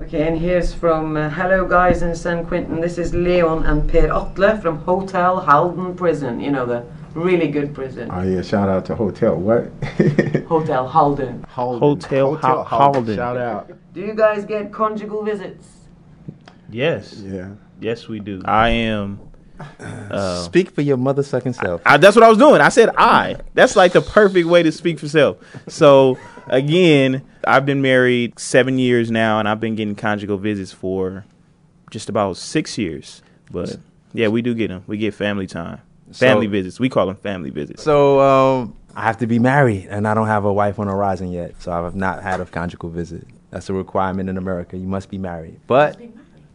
Okay, 0.02 0.20
and 0.28 0.38
here's 0.40 0.74
from 0.74 1.16
uh, 1.16 1.28
Hello 1.28 1.66
Guys 1.68 2.02
in 2.02 2.14
San 2.16 2.44
Quentin. 2.46 2.80
This 2.82 2.98
is 2.98 3.14
Leon 3.14 3.64
and 3.66 3.88
Per 3.88 4.10
Atle 4.12 4.58
from 4.62 4.76
Hotel 4.76 5.36
Halden 5.46 5.94
Prison. 5.96 6.40
You 6.40 6.50
know, 6.52 6.66
the 6.66 6.82
really 7.14 7.50
good 7.52 7.74
prison. 7.74 8.10
Oh 8.10 8.22
yeah, 8.22 8.42
shout 8.42 8.68
out 8.68 8.84
to 8.86 8.94
Hotel 8.94 9.34
what? 9.36 9.70
Hotel 10.48 10.86
Halden. 10.86 11.44
Hotel 11.56 12.34
Ho- 12.42 12.62
Halden. 12.64 13.16
Shout 13.16 13.36
out. 13.36 13.70
Do 13.94 14.00
you 14.00 14.14
guys 14.14 14.44
get 14.46 14.72
conjugal 14.72 15.22
visits? 15.24 15.66
Yes. 16.70 17.22
Yeah. 17.26 17.48
Yes, 17.80 18.08
we 18.08 18.20
do. 18.20 18.40
I 18.44 18.68
am. 18.70 19.18
Uh, 19.80 20.42
Speak 20.42 20.70
for 20.70 20.82
your 20.82 20.96
mother 20.96 21.22
sucking 21.22 21.52
self. 21.52 21.82
I, 21.86 21.96
that's 21.96 22.16
what 22.16 22.22
I 22.24 22.28
was 22.28 22.38
doing. 22.38 22.60
I 22.60 22.68
said 22.68 22.90
I. 22.96 23.36
That's 23.54 23.76
like 23.76 23.92
the 23.92 24.00
perfect 24.00 24.46
way 24.48 24.62
to 24.62 24.72
speak 24.72 24.98
for 24.98 25.08
self. 25.08 25.36
So 25.68 26.18
again, 26.48 27.22
I've 27.46 27.64
been 27.66 27.82
married 27.82 28.38
seven 28.38 28.78
years 28.78 29.10
now, 29.10 29.38
and 29.38 29.48
I've 29.48 29.60
been 29.60 29.74
getting 29.76 29.94
conjugal 29.94 30.38
visits 30.38 30.72
for 30.72 31.24
just 31.90 32.08
about 32.08 32.36
six 32.36 32.76
years. 32.78 33.22
But 33.50 33.76
yeah, 34.12 34.28
we 34.28 34.42
do 34.42 34.54
get 34.54 34.68
them. 34.68 34.84
We 34.86 34.98
get 34.98 35.14
family 35.14 35.46
time, 35.46 35.80
family 36.12 36.46
So- 36.46 36.50
visits. 36.50 36.80
We 36.80 36.88
call 36.88 37.06
them 37.06 37.16
family 37.16 37.50
visits. 37.50 37.82
So 37.82 38.20
um, 38.20 38.76
I 38.94 39.02
have 39.02 39.18
to 39.18 39.26
be 39.26 39.38
married, 39.38 39.86
and 39.90 40.06
I 40.08 40.14
don't 40.14 40.26
have 40.26 40.44
a 40.44 40.52
wife 40.52 40.78
on 40.78 40.86
the 40.86 40.92
horizon 40.92 41.30
yet. 41.30 41.60
So 41.62 41.72
I 41.72 41.82
have 41.82 41.94
not 41.94 42.22
had 42.22 42.40
a 42.40 42.44
conjugal 42.46 42.90
visit. 42.90 43.26
That's 43.50 43.68
a 43.68 43.72
requirement 43.74 44.28
in 44.28 44.36
America. 44.36 44.76
You 44.76 44.86
must 44.86 45.10
be 45.10 45.18
married. 45.18 45.60
But 45.66 46.00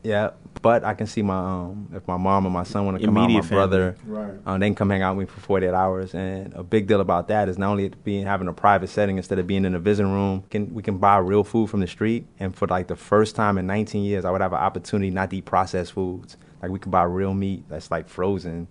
yeah, 0.03 0.31
but 0.61 0.83
I 0.83 0.93
can 0.93 1.07
see 1.07 1.21
my 1.21 1.37
um, 1.37 1.87
if 1.93 2.07
my 2.07 2.17
mom 2.17 2.45
and 2.45 2.53
my 2.53 2.63
son 2.63 2.85
want 2.85 2.99
to 2.99 3.05
come 3.05 3.17
out, 3.17 3.29
my 3.29 3.41
family. 3.41 3.55
brother, 3.55 3.95
Right. 4.07 4.33
um, 4.45 4.59
they 4.59 4.67
can 4.67 4.75
come 4.75 4.89
hang 4.89 5.01
out 5.01 5.15
with 5.17 5.27
me 5.27 5.33
for 5.33 5.39
48 5.41 5.73
hours. 5.73 6.13
And 6.15 6.53
a 6.53 6.63
big 6.63 6.87
deal 6.87 7.01
about 7.01 7.27
that 7.27 7.49
is 7.49 7.57
not 7.57 7.69
only 7.71 7.91
being 8.03 8.25
having 8.25 8.47
a 8.47 8.53
private 8.53 8.87
setting 8.89 9.17
instead 9.17 9.39
of 9.39 9.45
being 9.47 9.65
in 9.65 9.75
a 9.75 9.79
visiting 9.79 10.11
room, 10.11 10.43
can 10.49 10.73
we 10.73 10.81
can 10.81 10.97
buy 10.97 11.17
real 11.17 11.43
food 11.43 11.69
from 11.69 11.79
the 11.81 11.87
street. 11.87 12.25
And 12.39 12.55
for 12.55 12.67
like 12.67 12.87
the 12.87 12.95
first 12.95 13.35
time 13.35 13.57
in 13.57 13.67
19 13.67 14.03
years, 14.03 14.25
I 14.25 14.31
would 14.31 14.41
have 14.41 14.53
an 14.53 14.59
opportunity 14.59 15.11
not 15.11 15.29
to 15.29 15.37
eat 15.37 15.45
processed 15.45 15.93
foods. 15.93 16.37
Like 16.61 16.71
we 16.71 16.79
could 16.79 16.91
buy 16.91 17.03
real 17.03 17.33
meat 17.33 17.63
that's 17.69 17.91
like 17.91 18.07
frozen. 18.09 18.67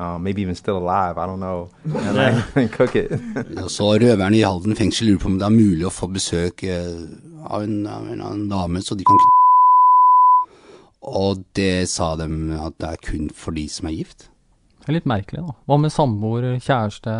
Um, 0.00 0.22
maybe 0.22 0.42
even 0.42 0.54
still 0.54 0.76
alive. 0.78 1.18
I 1.18 1.26
don't 1.26 1.40
know. 1.40 1.70
And, 1.84 2.16
like, 2.16 2.56
and 2.56 2.70
cook 2.78 2.94
it. 2.94 3.10
Og 3.62 3.70
så 3.70 3.82
røverne 3.98 4.36
i 4.38 4.42
Halden 4.46 4.76
fengsel 4.76 5.06
lurer 5.08 5.18
på 5.18 5.26
om 5.26 5.38
det 5.40 5.46
er 5.46 5.50
mulig 5.50 5.86
å 5.86 5.90
få 5.90 6.06
besøk 6.06 6.62
eh, 6.62 7.00
av 7.50 7.62
en, 7.64 7.86
av 7.86 8.06
en, 8.12 8.20
av 8.22 8.32
en 8.36 8.44
dame, 8.48 8.82
så 8.82 8.94
de 8.94 9.02
kan 9.08 9.18
kn- 9.18 9.34
Og 11.02 11.44
det 11.56 11.88
sa 11.88 12.16
dem 12.16 12.50
at 12.58 12.74
det 12.82 12.88
er 12.88 12.96
kun 13.10 13.28
for 13.30 13.54
de 13.54 13.68
som 13.70 13.86
er 13.88 13.94
gift. 13.98 14.28
Det 14.80 14.88
er 14.88 14.96
litt 14.98 15.06
merkelig, 15.06 15.44
da. 15.46 15.54
Hva 15.68 15.76
med 15.78 15.92
samboer, 15.94 16.46
kjæreste? 16.64 17.14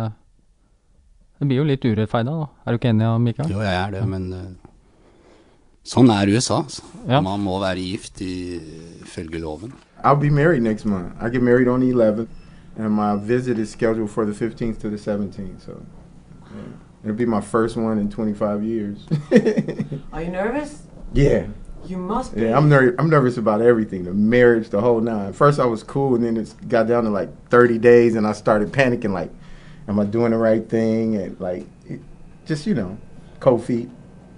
Det 1.39 1.47
blir 1.47 1.61
jo 1.61 1.67
litt 1.69 1.85
urettferdig, 1.85 2.33
da. 2.33 2.47
Er 2.65 2.71
du 2.75 2.79
ikke 2.79 2.89
enig, 2.91 3.11
Mikael? 3.21 3.51
Jo, 3.53 3.61
jeg 3.63 3.75
er 3.87 3.91
det, 3.95 4.01
men 4.09 4.25
eh, 4.33 4.49
sånn 5.87 6.09
er 6.11 6.31
USA. 6.33 6.57
Altså. 6.65 6.83
Ja. 7.07 7.21
Man 7.23 7.39
må 7.45 7.59
være 7.61 7.79
gift 7.85 8.19
i- 8.21 8.59
ifølge 9.05 9.39
loven. 9.39 9.73
I'll 10.03 10.19
be 10.19 10.29
married 10.29 10.61
next 10.63 10.85
month. 10.85 11.13
I 11.21 11.29
get 11.29 11.41
married 11.43 11.67
on 11.67 11.79
the 11.81 11.89
11th, 11.91 12.27
and 12.77 12.89
my 12.95 13.15
visit 13.15 13.57
is 13.59 13.69
scheduled 13.69 14.09
for 14.09 14.25
the 14.25 14.33
15th 14.33 14.79
to 14.81 14.89
the 14.89 14.97
17th. 14.97 15.61
So 15.65 15.71
yeah. 16.51 16.73
it'll 17.03 17.15
be 17.17 17.25
my 17.25 17.41
first 17.41 17.77
one 17.77 17.97
in 17.99 18.09
25 18.09 18.63
years. 18.63 19.07
Are 20.13 20.21
you 20.23 20.31
nervous? 20.31 20.83
yeah. 21.13 21.45
You 21.85 21.97
must 21.97 22.35
be. 22.35 22.41
Yeah, 22.41 22.57
I'm 22.57 22.69
ner- 22.69 22.95
I'm 22.99 23.09
nervous 23.09 23.37
about 23.37 23.61
everything, 23.61 24.03
the 24.03 24.13
marriage, 24.13 24.69
the 24.69 24.81
whole 24.81 24.99
nine. 25.01 25.33
First 25.33 25.59
I 25.59 25.65
was 25.65 25.81
cool, 25.83 26.15
and 26.15 26.23
then 26.23 26.37
it 26.37 26.53
got 26.67 26.87
down 26.87 27.03
to 27.05 27.09
like 27.09 27.29
30 27.49 27.77
days, 27.77 28.15
and 28.15 28.27
I 28.27 28.33
started 28.33 28.71
panicking, 28.71 29.11
like, 29.11 29.31
am 29.87 29.99
I 29.99 30.05
doing 30.05 30.31
the 30.31 30.37
right 30.37 30.67
thing? 30.67 31.15
And 31.15 31.39
like, 31.39 31.65
it, 31.87 31.99
just 32.45 32.67
you 32.67 32.73
know, 32.75 32.97
cold 33.39 33.63
feet, 33.63 33.89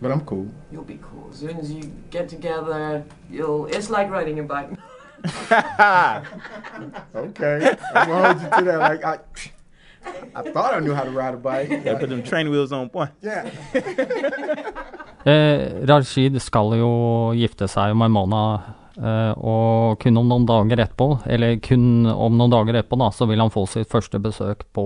but 0.02 0.12
I'm 0.12 0.22
cool. 0.22 0.48
You'll 0.72 0.84
be 0.84 1.00
cool. 1.02 1.28
As 1.32 1.38
soon 1.40 1.58
as 1.58 1.72
you 1.72 1.92
get 2.10 2.30
together, 2.30 3.04
you'll. 3.30 3.66
It's 3.68 3.90
like 3.90 4.10
riding 4.10 4.40
a 4.40 4.44
bike. 4.44 4.70
Okay, 7.14 7.78
I'm 7.96 8.08
gonna 8.08 8.34
hold 8.34 8.42
you 8.42 8.50
to 8.58 8.64
that. 8.66 8.80
Like 8.80 9.04
I, 9.04 9.20
I 10.34 10.42
thought 10.52 10.74
I 10.74 10.80
knew 10.80 10.94
how 10.96 11.04
to 11.04 11.12
ride 11.12 11.34
a 11.34 11.38
bike. 11.38 11.70
Yeah, 11.70 11.98
put 12.00 12.10
them 12.10 12.24
train 12.24 12.50
wheels 12.50 12.72
on, 12.72 12.90
point. 12.90 13.12
Yeah. 13.22 13.50
Eh, 15.26 15.86
Rashid 15.86 16.40
skal 16.42 16.74
jo 16.80 16.92
gifte 17.38 17.68
seg 17.70 17.96
med 17.96 18.10
Mona, 18.12 18.40
eh, 18.98 19.34
og 19.38 20.00
kun 20.02 20.18
om 20.18 20.28
noen 20.32 20.46
dager 20.50 20.82
etterpå, 20.86 21.22
eller 21.30 21.60
kun 21.62 22.08
om 22.10 22.38
noen 22.40 22.50
dager 22.54 22.80
etterpå, 22.82 22.98
da, 22.98 23.10
så 23.14 23.28
vil 23.30 23.40
han 23.40 23.52
få 23.54 23.68
sitt 23.70 23.90
første 23.92 24.20
besøk 24.20 24.66
på 24.74 24.86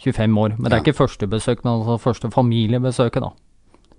25 0.00 0.38
år. 0.40 0.54
Men 0.58 0.64
det 0.70 0.72
er 0.72 0.76
Ja. 0.80 0.82
ikke 0.86 0.96
første 0.96 1.28
besøk, 1.28 1.64
men 1.64 1.80
altså 1.82 1.98
første 2.00 2.30
familiebesøket, 2.32 3.20
da. 3.20 3.30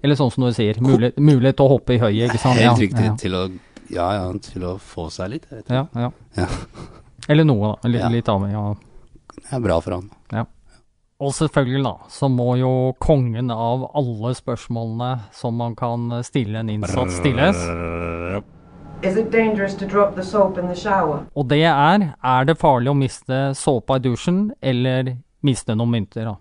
Eller 0.04 0.16
sånn 0.16 0.32
som 0.34 0.44
du 0.46 0.52
sier, 0.52 0.74
mulighet, 0.82 1.18
mulighet 1.18 1.58
til 1.58 1.66
å 1.68 1.70
hoppe 1.78 1.94
i 1.94 2.00
høyet, 2.00 2.32
ikke 2.32 2.40
sant? 2.42 2.58
Helt 2.58 2.66
Ja, 2.66 2.74
riktig. 2.88 3.06
ja. 3.06 3.16
Til 3.16 3.32
å, 3.34 3.52
ja, 3.92 4.12
ja, 4.14 4.32
til 4.42 4.62
å 4.64 4.80
få 4.80 5.12
seg 5.12 5.30
litt. 5.30 5.46
Ja, 5.70 5.86
ja. 5.96 6.10
Ja. 6.36 6.48
Eller 7.30 7.44
noe, 7.46 7.76
da. 7.84 7.88
Litt, 7.90 8.02
Ja. 8.02 8.10
litt 8.10 8.26
avhengig 8.26 8.56
av 8.58 8.78
Det 9.38 9.54
er 9.54 9.60
bra 9.60 9.80
for 9.80 9.92
han. 9.92 10.10
Ja. 10.34 10.46
Og 11.22 11.34
selvfølgelig, 11.38 11.84
da, 11.86 11.94
så 12.10 12.28
må 12.34 12.56
jo 12.58 12.72
kongen 12.98 13.52
av 13.54 13.84
alle 13.94 14.32
spørsmålene 14.34 15.12
som 15.38 15.54
man 15.54 15.76
kan 15.78 16.10
stille 16.26 16.64
en 16.64 16.72
innsatt, 16.74 17.14
stilles. 17.14 17.60
Og 21.34 21.46
det 21.50 21.64
er 21.70 22.08
er 22.10 22.50
det 22.50 22.58
farlig 22.58 22.90
å 22.90 22.98
miste 22.98 23.42
såpa 23.58 24.00
i 24.00 24.04
dusjen, 24.08 24.48
eller 24.62 25.16
miste 25.46 25.76
noen 25.78 25.94
mynter, 25.94 26.32
da? 26.32 26.36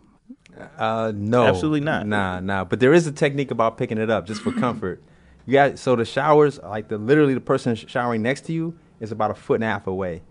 Uh, 0.79 1.13
no, 1.15 1.45
Absolutely 1.45 1.81
not. 1.81 2.07
Nah, 2.07 2.41
nah. 2.41 2.65
But 2.65 2.81
there 2.81 2.93
is 2.93 3.07
a 3.07 3.13
technique 3.13 3.51
about 3.51 3.77
picking 3.77 3.99
it 3.99 4.11
up 4.11 4.27
just 4.27 4.43
for 4.43 4.53
comfort. 4.53 5.03
Yeah. 5.47 5.75
so 5.75 5.97
the 5.97 6.05
showers, 6.05 6.61
like 6.63 6.89
the 6.89 6.99
literally 6.99 7.35
the 7.35 7.41
person 7.41 7.75
sh- 7.75 7.87
showering 7.89 8.23
next 8.23 8.43
to 8.47 8.53
you 8.53 8.75
is 9.01 9.11
about 9.11 9.31
a 9.31 9.35
foot 9.35 9.57
and 9.57 9.65
a 9.65 9.67
half 9.67 9.87
away, 9.87 10.23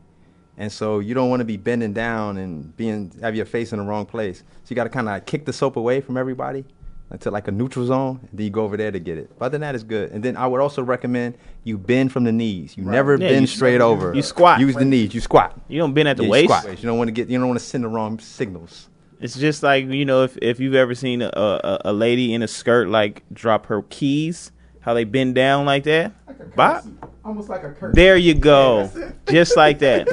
and 0.59 0.71
so 0.71 0.99
you 0.99 1.15
don't 1.15 1.29
want 1.31 1.39
to 1.39 1.45
be 1.45 1.57
bending 1.57 1.93
down 1.93 2.37
and 2.37 2.75
being 2.77 3.11
have 3.21 3.35
your 3.35 3.45
face 3.47 3.73
in 3.73 3.79
the 3.79 3.85
wrong 3.85 4.05
place. 4.05 4.39
So 4.39 4.67
you 4.69 4.75
got 4.75 4.83
to 4.83 4.89
kind 4.91 5.09
of 5.09 5.25
kick 5.25 5.45
the 5.45 5.53
soap 5.53 5.75
away 5.77 5.99
from 6.01 6.15
everybody 6.17 6.65
until 7.11 7.31
like 7.31 7.47
a 7.47 7.51
neutral 7.51 7.87
zone, 7.87 8.19
and 8.29 8.37
then 8.37 8.43
you 8.45 8.51
go 8.51 8.63
over 8.63 8.77
there 8.77 8.91
to 8.91 8.99
get 8.99 9.17
it. 9.17 9.31
But 9.39 9.45
other 9.45 9.53
than 9.53 9.61
that, 9.61 9.73
it's 9.73 9.83
good. 9.83 10.11
And 10.11 10.21
then 10.23 10.37
I 10.37 10.45
would 10.45 10.61
also 10.61 10.83
recommend 10.83 11.35
you 11.63 11.79
bend 11.79 12.11
from 12.11 12.23
the 12.23 12.31
knees. 12.31 12.77
You 12.77 12.83
never 12.83 13.13
Yeah, 13.13 13.29
bend 13.29 13.41
you- 13.41 13.47
straight 13.47 13.81
over. 13.81 14.13
you 14.13 14.21
squat. 14.21 14.59
Use 14.59 14.75
the 14.75 14.85
knees. 14.85 15.15
You 15.15 15.21
squat. 15.21 15.59
You 15.67 15.79
don't 15.79 15.93
bend 15.95 16.07
at 16.07 16.17
the 16.17 16.23
Yeah, 16.23 16.27
you 16.27 16.31
waist. 16.31 16.59
squat. 16.59 16.83
You 16.83 16.87
don't 16.87 16.99
want 16.99 17.07
to 17.07 17.11
get. 17.11 17.27
You 17.29 17.39
don't 17.39 17.47
want 17.47 17.59
to 17.59 17.65
send 17.65 17.83
the 17.83 17.87
wrong 17.87 18.19
signals. 18.19 18.89
It's 19.21 19.35
just 19.37 19.63
like 19.63 19.85
you 19.87 20.05
know 20.05 20.23
if 20.23 20.37
if 20.41 20.59
you've 20.59 20.75
ever 20.75 20.93
seen 20.93 21.21
a, 21.21 21.29
a 21.33 21.81
a 21.85 21.93
lady 21.93 22.33
in 22.33 22.41
a 22.43 22.47
skirt 22.47 22.89
like 22.89 23.23
drop 23.33 23.65
her 23.65 23.81
keys, 23.89 24.51
how 24.89 24.95
they 24.95 25.03
bend 25.05 25.35
down 25.35 25.65
like 25.65 25.83
that. 25.83 26.11
Bop. 26.55 26.83
Almost 27.23 27.49
like 27.49 27.63
a 27.63 27.69
curse. 27.71 27.93
There 27.93 28.17
you 28.17 28.33
go, 28.33 28.89
just 29.29 29.55
like 29.55 29.77
that. 29.79 30.07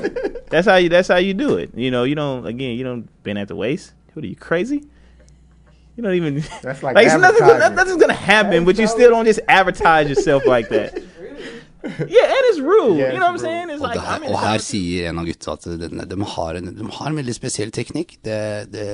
That's 0.50 0.66
how 0.68 0.76
you. 0.76 0.88
That's 0.90 1.08
how 1.08 1.16
you 1.16 1.32
do 1.32 1.56
it. 1.56 1.70
You 1.74 1.90
know, 1.90 2.04
you 2.04 2.14
don't. 2.14 2.44
Again, 2.46 2.76
you 2.76 2.84
don't 2.84 3.08
bend 3.22 3.38
at 3.38 3.48
the 3.48 3.56
waist. 3.56 3.94
What 4.12 4.24
are 4.24 4.28
you 4.28 4.36
crazy? 4.36 4.84
You 5.96 6.02
don't 6.02 6.14
even. 6.14 6.42
That's 6.62 6.82
like 6.86 6.96
it's 6.98 7.16
nothing, 7.16 7.42
advertising. 7.42 7.74
nothing's 7.76 8.00
gonna 8.02 8.12
happen, 8.34 8.64
but 8.66 8.76
you 8.78 8.86
still 8.86 9.10
don't 9.10 9.24
just 9.24 9.40
advertise 9.48 10.08
yourself 10.10 10.44
like 10.54 10.68
that. 10.68 10.92
Yeah, 11.86 12.26
and 12.34 12.44
it's 12.50 12.58
rude. 12.60 12.98
Yeah, 12.98 13.12
you 13.14 13.20
know 13.20 13.30
what 13.30 13.38
I'm 13.38 13.38
saying? 13.38 13.70
It's 13.70 13.80
Og, 13.80 13.88
like 13.88 13.94
det 14.00 14.04
I 14.04 14.12
her, 14.12 14.20
mean, 14.20 14.32
og 14.34 14.40
her 14.42 14.58
sier 14.58 15.08
en 15.08 15.20
av 15.22 15.26
gutta 15.30 15.52
at 15.54 15.66
den, 15.80 16.02
de, 16.10 16.16
har 16.34 16.58
en, 16.58 16.72
de 16.74 16.88
har 16.98 17.10
en 17.12 17.16
veldig 17.22 17.34
spesiell 17.36 17.70
teknikk. 17.70 18.16
Det, 18.26 18.38
det, 18.74 18.86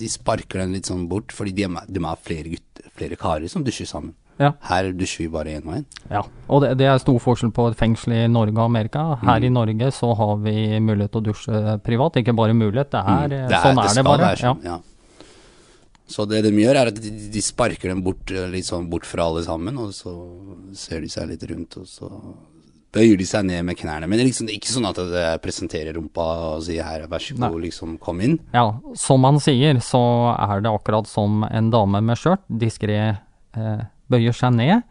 de 0.00 0.08
sparker 0.08 0.64
den 0.64 0.72
litt 0.72 0.88
sånn 0.88 1.04
bort, 1.12 1.34
fordi 1.36 1.52
de 1.60 1.68
er, 1.68 1.90
de 1.92 2.00
er 2.00 2.22
flere, 2.24 2.54
gutter, 2.56 2.88
flere 2.96 3.18
karer 3.20 3.52
som 3.52 3.66
dusjer 3.66 3.90
sammen. 3.90 4.14
Ja. 4.40 4.52
Her 4.62 4.92
dusjer 4.92 5.26
vi 5.26 5.28
bare 5.28 5.52
én 5.60 5.66
og 5.66 5.74
én. 5.74 5.84
Ja, 6.10 6.22
og 6.48 6.62
det, 6.62 6.78
det 6.78 6.86
er 6.86 6.98
stor 6.98 7.18
forskjell 7.20 7.52
på 7.52 7.68
et 7.70 7.76
fengsel 7.78 8.12
i 8.12 8.26
Norge 8.28 8.56
og 8.56 8.64
Amerika. 8.64 9.16
Her 9.20 9.38
Mm. 9.40 9.44
i 9.44 9.48
Norge 9.50 9.90
så 9.92 10.14
har 10.16 10.36
vi 10.38 10.54
mulighet 10.80 11.12
til 11.12 11.20
å 11.20 11.24
dusje 11.24 11.82
privat. 11.84 12.16
Ikke 12.16 12.34
bare 12.34 12.52
mulighet, 12.54 12.90
det 12.90 13.00
er, 13.00 13.28
Mm. 13.28 13.32
eh, 13.32 13.48
Det 13.48 13.56
er- 13.56 13.62
sånn 13.62 13.76
det 13.76 13.90
er 13.90 13.94
det 13.94 14.04
bare. 14.04 14.18
være 14.22 14.38
sånn, 14.38 14.64
ja. 14.64 14.78
Så 16.08 16.26
det 16.28 16.42
de 16.44 16.50
gjør, 16.50 16.74
er 16.76 16.86
at 16.88 16.94
de, 17.00 17.10
de 17.32 17.40
sparker 17.40 17.88
dem 17.88 18.02
bort, 18.02 18.30
eh, 18.30 18.48
litt 18.52 18.64
sånn 18.68 18.88
bort 18.90 19.06
fra 19.08 19.24
alle 19.24 19.42
sammen, 19.44 19.78
og 19.78 19.92
så 19.96 20.12
ser 20.76 21.00
de 21.00 21.08
seg 21.08 21.28
litt 21.30 21.42
rundt, 21.48 21.76
og 21.78 21.86
så 21.88 22.10
bøyer 22.92 23.16
de 23.16 23.24
seg 23.24 23.46
ned 23.46 23.64
med 23.64 23.76
knærne. 23.78 24.04
Men 24.08 24.18
det 24.18 24.26
er 24.26 24.28
liksom 24.28 24.50
ikke 24.52 24.68
sånn 24.74 24.88
at 24.90 24.96
de 24.96 25.38
presenterer 25.40 25.94
rumpa 25.96 26.26
og 26.56 26.62
sier 26.66 26.84
her, 26.84 27.06
vær 27.08 27.22
så 27.24 27.38
god, 27.38 27.62
liksom, 27.62 27.98
kom 27.98 28.20
inn. 28.20 28.38
Ja, 28.52 28.74
som 28.94 29.24
han 29.24 29.38
sier, 29.40 29.74
så 29.80 30.02
er 30.36 30.60
det 30.60 30.68
akkurat 30.74 31.06
som 31.06 31.44
en 31.44 31.70
dame 31.70 32.02
med 32.02 32.16
skjørt 32.20 32.44
diskré 32.50 32.98
eh, 33.56 33.80
bøyer 34.12 34.36
seg 34.36 34.54
ned 34.56 34.82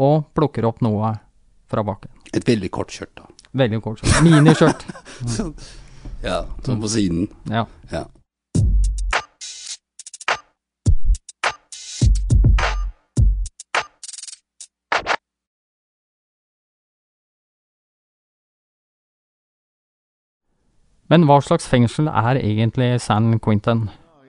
og 0.00 0.28
plukker 0.36 0.66
opp 0.68 0.80
noe 0.84 1.14
fra 1.70 1.84
bakken. 1.86 2.12
Et 2.34 2.46
veldig 2.46 2.70
kort 2.74 2.92
skjørt, 2.94 3.12
da. 3.18 3.26
Veldig 3.60 3.80
kort 3.82 4.00
skjørt. 4.02 4.22
Miniskjørt. 4.26 4.86
Så- 5.34 5.52
ja, 6.24 6.42
sånn 6.64 6.80
på 6.82 6.88
siden. 6.92 7.26
Ja. 7.50 7.64
ja. 7.92 8.04
Men 21.10 21.24
hva 21.26 21.40
slags 21.42 21.66
fengsel 21.70 22.08
er 22.10 22.38
egentlig 22.38 22.90
San 23.02 23.32
Quentin? 23.42 23.88
Oh, 23.90 24.24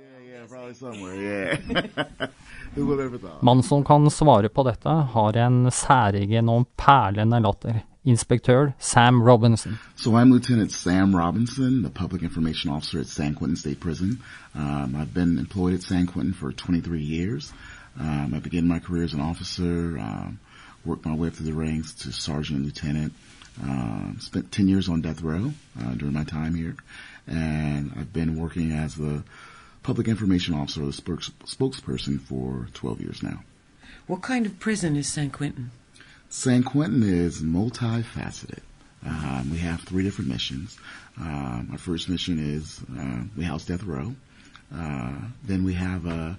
yeah, 1.13 1.58
yeah. 1.69 2.27
Who 2.75 2.86
would 2.86 2.99
ever 2.99 3.17
thought? 3.17 3.41
Mannen 3.41 3.63
som 3.63 3.84
kan 3.84 4.10
svare 4.10 4.49
på 4.49 4.63
dette, 4.63 4.89
har 4.89 5.38
en 5.38 5.71
særegen 5.71 6.49
og 6.49 6.67
perlende 6.77 7.39
latter. 7.39 7.81
Inspektør 8.03 8.71
Sam 8.79 9.21
Robinson. 9.21 9.77
So 9.95 10.15
I'm 10.15 10.31
Lieutenant 10.31 10.71
Sam 10.71 11.15
Robinson, 11.15 11.84
the 11.84 11.89
Public 11.89 12.23
Information 12.23 12.71
Officer 12.71 12.99
at 12.99 13.07
San 13.07 13.36
Quentin 13.36 13.55
State 13.55 13.79
Prison. 13.79 14.19
Um, 14.55 14.95
I've 14.95 15.13
been 15.13 15.38
employed 15.38 15.73
at 15.73 15.84
San 15.84 16.07
Quentin 16.07 16.34
for 16.34 16.51
23 16.51 17.01
years. 17.01 17.53
Um, 17.99 18.34
I 18.34 18.39
began 18.39 18.67
my 18.67 18.79
career 18.79 19.03
as 19.03 19.13
an 19.13 19.21
officer, 19.21 19.99
um, 19.99 20.39
worked 20.86 21.05
my 21.05 21.13
way 21.13 21.27
up 21.27 21.34
through 21.36 21.47
the 21.47 21.53
ranks 21.53 21.93
to 21.93 22.12
sergeant 22.12 22.57
and 22.57 22.65
lieutenant. 22.65 23.13
Um, 23.62 24.17
spent 24.19 24.51
10 24.51 24.67
years 24.69 24.88
on 24.89 25.01
death 25.01 25.21
row 25.21 25.51
uh, 25.79 25.93
during 25.95 26.13
my 26.13 26.23
time 26.23 26.55
here, 26.55 26.75
and 27.27 27.91
I've 27.99 28.13
been 28.13 28.39
working 28.39 28.71
as 28.71 28.95
the 28.95 29.23
Public 29.83 30.07
Information 30.07 30.53
Officer, 30.53 30.83
or 30.83 30.87
the 30.87 30.93
spokes- 30.93 31.31
spokesperson, 31.45 32.19
for 32.19 32.67
12 32.73 33.01
years 33.01 33.23
now. 33.23 33.43
What 34.07 34.21
kind 34.21 34.45
of 34.45 34.59
prison 34.59 34.95
is 34.95 35.07
San 35.07 35.29
Quentin? 35.29 35.71
San 36.29 36.63
Quentin 36.63 37.03
is 37.03 37.41
multifaceted. 37.41 38.59
Um, 39.05 39.49
we 39.51 39.57
have 39.57 39.81
three 39.81 40.03
different 40.03 40.29
missions. 40.29 40.77
Um, 41.17 41.69
our 41.71 41.77
first 41.77 42.07
mission 42.09 42.39
is 42.39 42.81
uh, 42.97 43.23
we 43.35 43.43
house 43.43 43.65
death 43.65 43.83
row. 43.83 44.15
Uh, 44.73 45.13
then 45.43 45.63
we 45.63 45.73
have 45.73 46.05
a 46.05 46.37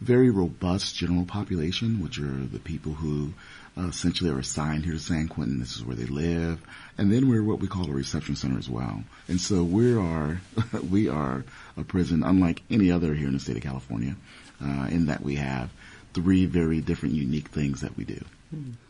very 0.00 0.30
robust 0.30 0.94
general 0.94 1.24
population, 1.24 2.02
which 2.02 2.18
are 2.18 2.46
the 2.46 2.60
people 2.60 2.92
who 2.92 3.32
uh, 3.76 3.88
essentially 3.88 4.30
are 4.30 4.38
assigned 4.38 4.84
here 4.84 4.94
to 4.94 4.98
San 4.98 5.28
Quentin. 5.28 5.60
This 5.60 5.76
is 5.76 5.84
where 5.84 5.96
they 5.96 6.06
live, 6.06 6.60
and 6.98 7.12
then 7.12 7.28
we're 7.28 7.42
what 7.42 7.60
we 7.60 7.68
call 7.68 7.88
a 7.88 7.92
reception 7.92 8.36
center 8.36 8.58
as 8.58 8.70
well. 8.70 9.04
And 9.28 9.40
so 9.40 9.62
we 9.62 9.94
are 9.94 10.40
we 10.90 11.08
are 11.08 11.44
a 11.76 11.84
prison 11.84 12.22
unlike 12.22 12.62
any 12.70 12.90
other 12.90 13.14
here 13.14 13.28
in 13.28 13.34
the 13.34 13.40
state 13.40 13.56
of 13.56 13.62
California, 13.62 14.16
uh, 14.62 14.88
in 14.90 15.06
that 15.06 15.22
we 15.22 15.36
have 15.36 15.70
three 16.14 16.46
very 16.46 16.80
different, 16.80 17.14
unique 17.14 17.48
things 17.48 17.80
that 17.80 17.96
we 17.96 18.04
do. 18.04 18.20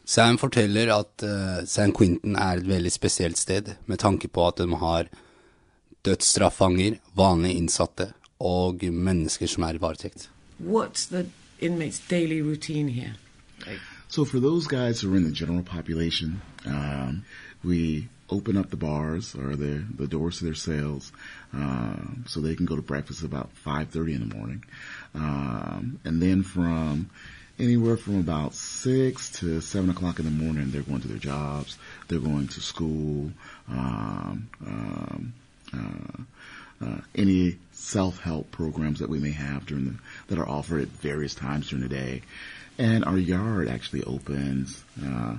Sam 0.05 0.37
forteller 0.38 0.88
at 1.01 1.22
eh, 1.22 1.64
San 1.64 1.92
Quentin 1.92 2.37
er 2.37 2.59
et 2.59 2.68
veldig 2.68 2.92
spesielt 2.92 3.38
sted, 3.38 3.75
med 3.87 3.99
tanke 3.99 4.29
på 4.29 4.46
at 4.46 4.57
de 4.57 4.68
har 4.79 5.09
dødsstraffanger, 6.07 7.01
vanlige 7.16 7.59
innsatte 7.59 8.12
og 8.38 8.85
mennesker 8.92 9.51
som 9.51 9.64
er 9.66 9.75
i 9.75 9.83
varetekt. 9.83 10.29
What's 10.61 11.09
the 11.11 11.27
inmates' 11.59 12.01
daily 12.11 12.40
routine 12.40 12.88
here? 12.88 13.16
So 14.09 14.25
for 14.25 14.40
those 14.40 14.66
guys 14.66 15.01
who 15.01 15.12
are 15.12 15.16
in 15.16 15.25
the 15.25 15.33
general 15.33 15.62
population, 15.62 16.40
um, 16.64 17.25
we 17.64 18.09
open 18.31 18.57
up 18.57 18.71
the 18.71 18.77
bars 18.77 19.35
or 19.35 19.57
the 19.57 19.85
the 19.97 20.07
doors 20.07 20.38
to 20.38 20.45
their 20.45 20.55
cells, 20.55 21.12
um, 21.53 22.25
so 22.27 22.40
they 22.40 22.55
can 22.55 22.66
go 22.66 22.77
to 22.77 22.83
breakfast 22.83 23.23
about 23.23 23.51
five 23.53 23.88
thirty 23.90 24.14
in 24.14 24.29
the 24.29 24.35
morning, 24.35 24.64
um, 25.14 25.99
and 26.05 26.23
then 26.23 26.42
from 26.42 27.11
anywhere 27.59 27.97
from 27.97 28.21
about 28.21 28.55
six 28.55 29.31
to 29.31 29.61
seven 29.61 29.90
o'clock 29.90 30.19
in 30.19 30.25
the 30.25 30.31
morning, 30.31 30.71
they're 30.71 30.83
going 30.83 31.01
to 31.01 31.09
their 31.09 31.19
jobs, 31.19 31.79
they're 32.09 32.19
going 32.19 32.49
to 32.49 32.61
school, 32.61 33.31
um, 33.69 34.49
um, 34.66 35.33
uh, 35.75 36.85
uh, 36.85 37.01
any 37.14 37.57
self-help 37.73 38.51
programs 38.51 38.99
that 38.99 39.09
we 39.09 39.19
may 39.19 39.31
have 39.31 39.64
during 39.66 39.87
the 39.87 39.95
that 40.29 40.38
are 40.38 40.49
offered 40.49 40.83
at 40.83 40.88
various 40.88 41.35
times 41.35 41.69
during 41.71 41.83
the 41.83 41.88
day, 41.88 42.23
and 42.79 43.05
our 43.05 43.19
yard 43.19 43.69
actually 43.69 44.03
opens 44.05 44.83
uh, 45.05 45.37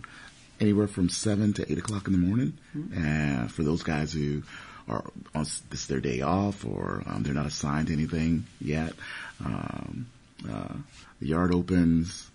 anywhere 0.60 0.88
from 0.88 1.10
seven 1.10 1.54
to 1.54 1.72
eight 1.72 1.78
o'clock 1.78 2.08
in 2.08 2.14
the 2.14 2.20
morning. 2.20 2.58
Uh, 2.96 3.48
for 3.48 3.64
those 3.64 3.84
guys 3.84 4.14
who 4.14 4.44
are 4.88 5.04
on 5.36 5.44
this 5.44 5.82
is 5.82 5.88
their 5.88 6.00
day 6.00 6.22
off 6.22 6.66
or 6.66 7.04
um, 7.08 7.24
they're 7.24 7.34
not 7.34 7.46
assigned 7.46 7.88
to 7.88 7.94
anything 7.94 8.46
yet, 8.62 8.94
um, 9.44 10.08
uh, 10.50 10.74
the 11.20 11.28
yard 11.28 11.54
opens 11.54 12.30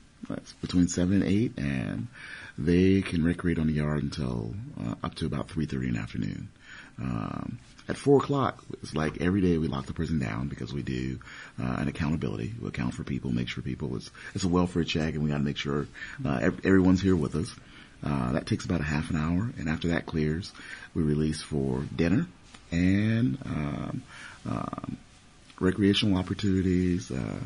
between 0.60 0.88
seven 0.88 1.22
and 1.22 1.24
eight, 1.24 1.52
and 1.58 2.06
they 2.56 3.02
can 3.02 3.24
recreate 3.24 3.58
on 3.58 3.66
the 3.66 3.72
yard 3.72 4.02
until 4.02 4.54
uh, 4.80 4.94
up 5.02 5.14
to 5.14 5.26
about 5.26 5.48
three 5.50 5.66
thirty 5.66 5.88
in 5.88 5.94
the 5.94 6.00
afternoon. 6.00 6.48
Um, 7.00 7.58
at 7.88 7.96
four 7.96 8.18
o'clock, 8.18 8.62
it's 8.82 8.94
like 8.94 9.20
every 9.20 9.40
day 9.40 9.58
we 9.58 9.68
lock 9.68 9.86
the 9.86 9.92
prison 9.92 10.18
down 10.18 10.48
because 10.48 10.72
we 10.72 10.82
do 10.82 11.18
uh, 11.60 11.76
an 11.78 11.88
accountability. 11.88 12.54
We 12.60 12.68
account 12.68 12.94
for 12.94 13.04
people, 13.04 13.30
make 13.32 13.48
sure 13.48 13.62
people 13.62 13.96
it's 13.96 14.10
it's 14.34 14.44
a 14.44 14.48
welfare 14.48 14.84
check, 14.84 15.14
and 15.14 15.22
we 15.22 15.30
got 15.30 15.38
to 15.38 15.44
make 15.44 15.56
sure 15.56 15.86
uh, 16.24 16.38
ev- 16.42 16.64
everyone's 16.64 17.02
here 17.02 17.16
with 17.16 17.34
us. 17.34 17.54
Uh, 18.04 18.32
that 18.32 18.46
takes 18.46 18.64
about 18.64 18.80
a 18.80 18.84
half 18.84 19.10
an 19.10 19.16
hour, 19.16 19.52
and 19.58 19.68
after 19.68 19.88
that 19.88 20.06
clears, 20.06 20.52
we 20.92 21.02
release 21.02 21.40
for 21.40 21.84
dinner 21.94 22.26
and 22.72 23.38
um, 23.44 24.02
um, 24.46 24.96
recreational 25.60 26.18
opportunities, 26.18 27.10
uh, 27.10 27.40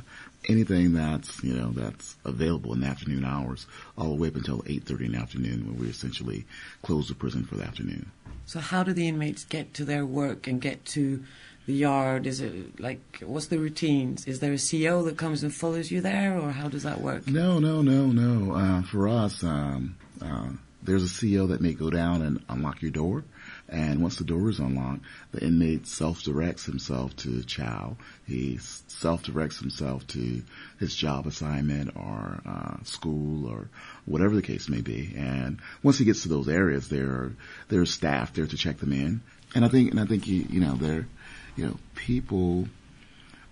anything 0.48 0.92
that's 0.92 1.42
you 1.42 1.54
know 1.54 1.70
that's 1.70 2.16
available 2.24 2.72
in 2.72 2.80
the 2.80 2.86
afternoon 2.86 3.24
hours, 3.24 3.66
all 3.96 4.08
the 4.08 4.14
way 4.14 4.28
up 4.28 4.36
until 4.36 4.62
eight 4.66 4.84
thirty 4.84 5.06
in 5.06 5.12
the 5.12 5.18
afternoon, 5.18 5.66
when 5.66 5.78
we 5.78 5.88
essentially 5.88 6.44
close 6.82 7.08
the 7.08 7.14
prison 7.14 7.44
for 7.44 7.56
the 7.56 7.64
afternoon. 7.64 8.10
So 8.46 8.60
how 8.60 8.82
do 8.82 8.92
the 8.92 9.08
inmates 9.08 9.44
get 9.44 9.74
to 9.74 9.84
their 9.84 10.06
work 10.06 10.46
and 10.46 10.60
get 10.60 10.84
to 10.86 11.24
the 11.66 11.74
yard? 11.74 12.26
Is 12.26 12.40
it 12.40 12.80
like 12.80 13.00
what's 13.24 13.46
the 13.46 13.58
routines? 13.58 14.26
Is 14.26 14.40
there 14.40 14.52
a 14.52 14.58
CO 14.58 15.02
that 15.02 15.16
comes 15.16 15.42
and 15.42 15.52
follows 15.52 15.90
you 15.90 16.00
there, 16.00 16.38
or 16.38 16.52
how 16.52 16.68
does 16.68 16.84
that 16.84 17.00
work? 17.00 17.26
No, 17.26 17.58
no, 17.58 17.82
no, 17.82 18.06
no. 18.06 18.54
Uh, 18.54 18.82
for 18.82 19.08
us, 19.08 19.42
um, 19.42 19.96
uh, 20.22 20.48
there's 20.82 21.02
a 21.04 21.20
CO 21.20 21.48
that 21.48 21.60
may 21.60 21.74
go 21.74 21.90
down 21.90 22.22
and 22.22 22.42
unlock 22.48 22.82
your 22.82 22.92
door. 22.92 23.24
And 23.68 24.00
once 24.00 24.16
the 24.16 24.24
door 24.24 24.48
is 24.48 24.60
unlocked, 24.60 25.02
the 25.32 25.44
inmate 25.44 25.86
self-directs 25.86 26.64
himself 26.64 27.16
to 27.16 27.42
chow. 27.42 27.96
He 28.26 28.58
self-directs 28.58 29.58
himself 29.58 30.06
to 30.08 30.42
his 30.78 30.94
job 30.94 31.26
assignment 31.26 31.96
or 31.96 32.40
uh, 32.46 32.82
school 32.84 33.48
or 33.48 33.68
whatever 34.04 34.36
the 34.36 34.42
case 34.42 34.68
may 34.68 34.82
be. 34.82 35.14
And 35.16 35.60
once 35.82 35.98
he 35.98 36.04
gets 36.04 36.22
to 36.22 36.28
those 36.28 36.48
areas, 36.48 36.88
there 36.88 37.32
there's 37.68 37.92
staff 37.92 38.32
there 38.34 38.46
to 38.46 38.56
check 38.56 38.78
them 38.78 38.92
in. 38.92 39.20
And 39.54 39.64
I 39.64 39.68
think 39.68 39.90
and 39.90 40.00
I 40.00 40.04
think 40.04 40.26
you 40.28 40.46
you 40.48 40.60
know 40.60 40.76
there, 40.76 41.08
you 41.56 41.66
know 41.66 41.76
people 41.94 42.68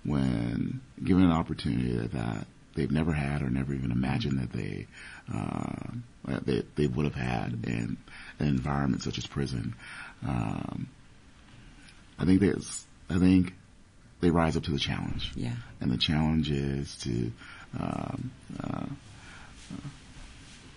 when 0.05 0.81
given 1.03 1.25
an 1.25 1.33
opportunity 1.33 1.97
that, 1.97 2.13
that 2.13 2.47
they've 2.75 2.91
never 2.91 3.13
had 3.13 3.43
or 3.43 3.51
never 3.51 3.73
even 3.73 3.91
imagined 3.91 4.39
that 4.39 4.53
they 4.53 4.87
uh, 5.33 6.39
they 6.45 6.63
they 6.75 6.87
would 6.87 7.05
have 7.05 7.15
had 7.15 7.65
in 7.65 7.97
an 8.39 8.47
environment 8.47 9.03
such 9.03 9.19
as 9.19 9.27
prison. 9.27 9.75
Um, 10.27 10.89
I 12.19 12.25
think 12.25 12.41
there's, 12.41 12.87
I 13.11 13.19
think 13.19 13.55
they 14.21 14.31
rise 14.31 14.57
up 14.57 14.65
to 14.65 14.71
the 14.71 14.79
challenge. 14.79 15.33
Yeah. 15.37 15.57
And 15.81 15.91
the 15.91 15.99
challenge 15.99 16.51
is 16.51 16.97
to 16.99 17.33
um, 17.79 18.31
uh, 18.63 18.87
uh, 19.73 19.89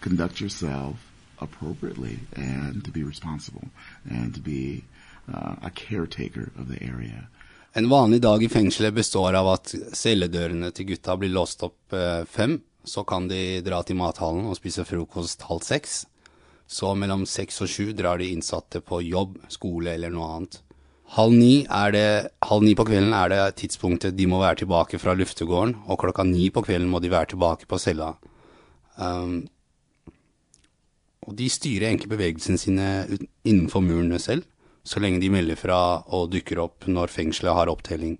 conduct 0.01 0.41
yourself 0.41 0.95
appropriately 1.39 2.19
and 2.35 2.83
to 2.83 2.91
be 2.91 3.03
responsible 3.03 3.67
and 4.09 4.33
to 4.33 4.41
be 4.41 4.83
uh, 5.31 5.55
a 5.61 5.69
caretaker 5.69 6.51
of 6.57 6.67
the 6.67 6.83
area. 6.83 7.27
En 7.73 7.89
vanlig 7.89 8.21
dag 8.21 8.43
i 8.43 8.49
fengselet 8.49 8.93
består 8.93 9.35
av 9.37 9.47
at 9.51 9.73
celledørene 9.93 10.71
til 10.73 10.87
gutta 10.89 11.13
blir 11.19 11.29
låst 11.29 11.61
opp 11.67 11.93
eh, 11.93 12.23
fem. 12.25 12.55
Så 12.83 13.03
kan 13.03 13.27
de 13.29 13.59
dra 13.61 13.83
til 13.85 13.99
mathallen 13.99 14.47
og 14.49 14.57
spise 14.57 14.85
frokost 14.87 15.43
halv 15.45 15.61
seks. 15.67 16.07
Så 16.67 16.93
mellom 16.99 17.23
seks 17.25 17.61
og 17.63 17.71
sju 17.71 17.91
drar 17.95 18.19
de 18.19 18.27
innsatte 18.33 18.81
på 18.83 18.99
jobb, 19.07 19.37
skole 19.51 19.93
eller 19.95 20.11
noe 20.11 20.31
annet. 20.35 20.61
Halv 21.15 21.37
ni, 21.39 21.63
det, 21.95 22.07
halv 22.43 22.65
ni, 22.65 22.73
på 22.75 22.83
kvelden 22.89 23.13
er 23.15 23.31
det 23.31 23.43
tidspunktet 23.61 24.17
de 24.17 24.25
må 24.27 24.41
være 24.41 24.65
tilbake 24.65 24.99
fra 24.99 25.15
luftegården, 25.15 25.77
og 25.87 26.01
klokka 26.01 26.25
ni 26.27 26.49
på 26.51 26.65
kvelden 26.67 26.89
må 26.91 26.99
de 26.99 27.13
være 27.13 27.31
tilbake 27.31 27.69
på 27.71 27.79
cella. 27.79 28.11
Um, 28.99 29.45
og 31.27 31.35
de 31.39 31.47
styrer 31.51 31.87
egentlig 31.89 32.11
bevegelsene 32.11 32.59
sine 32.59 32.87
innenfor 33.47 33.83
murene 33.83 34.19
selv, 34.19 34.43
så 34.87 34.99
lenge 35.03 35.21
de 35.23 35.31
melder 35.31 35.59
fra 35.59 35.79
og 36.15 36.31
dukker 36.35 36.59
opp 36.63 36.87
når 36.91 37.11
fengselet 37.11 37.55
har 37.55 37.71
opptelling. 37.71 38.17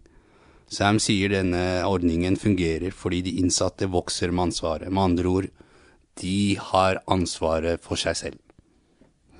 Sam 0.71 0.99
sier 0.99 1.31
denne 1.31 1.83
ordningen 1.87 2.35
fungerer 2.39 2.91
fordi 2.91 3.21
de 3.23 3.37
innsatte 3.39 3.87
vokser 3.91 4.31
med 4.31 4.49
ansvaret. 4.49 4.91
Med 4.91 5.03
andre 5.11 5.31
ord, 5.31 5.47
de 6.21 6.57
har 6.57 7.01
ansvaret 7.07 7.79
for 7.79 7.95
seg 7.95 8.15
selv. 8.15 8.39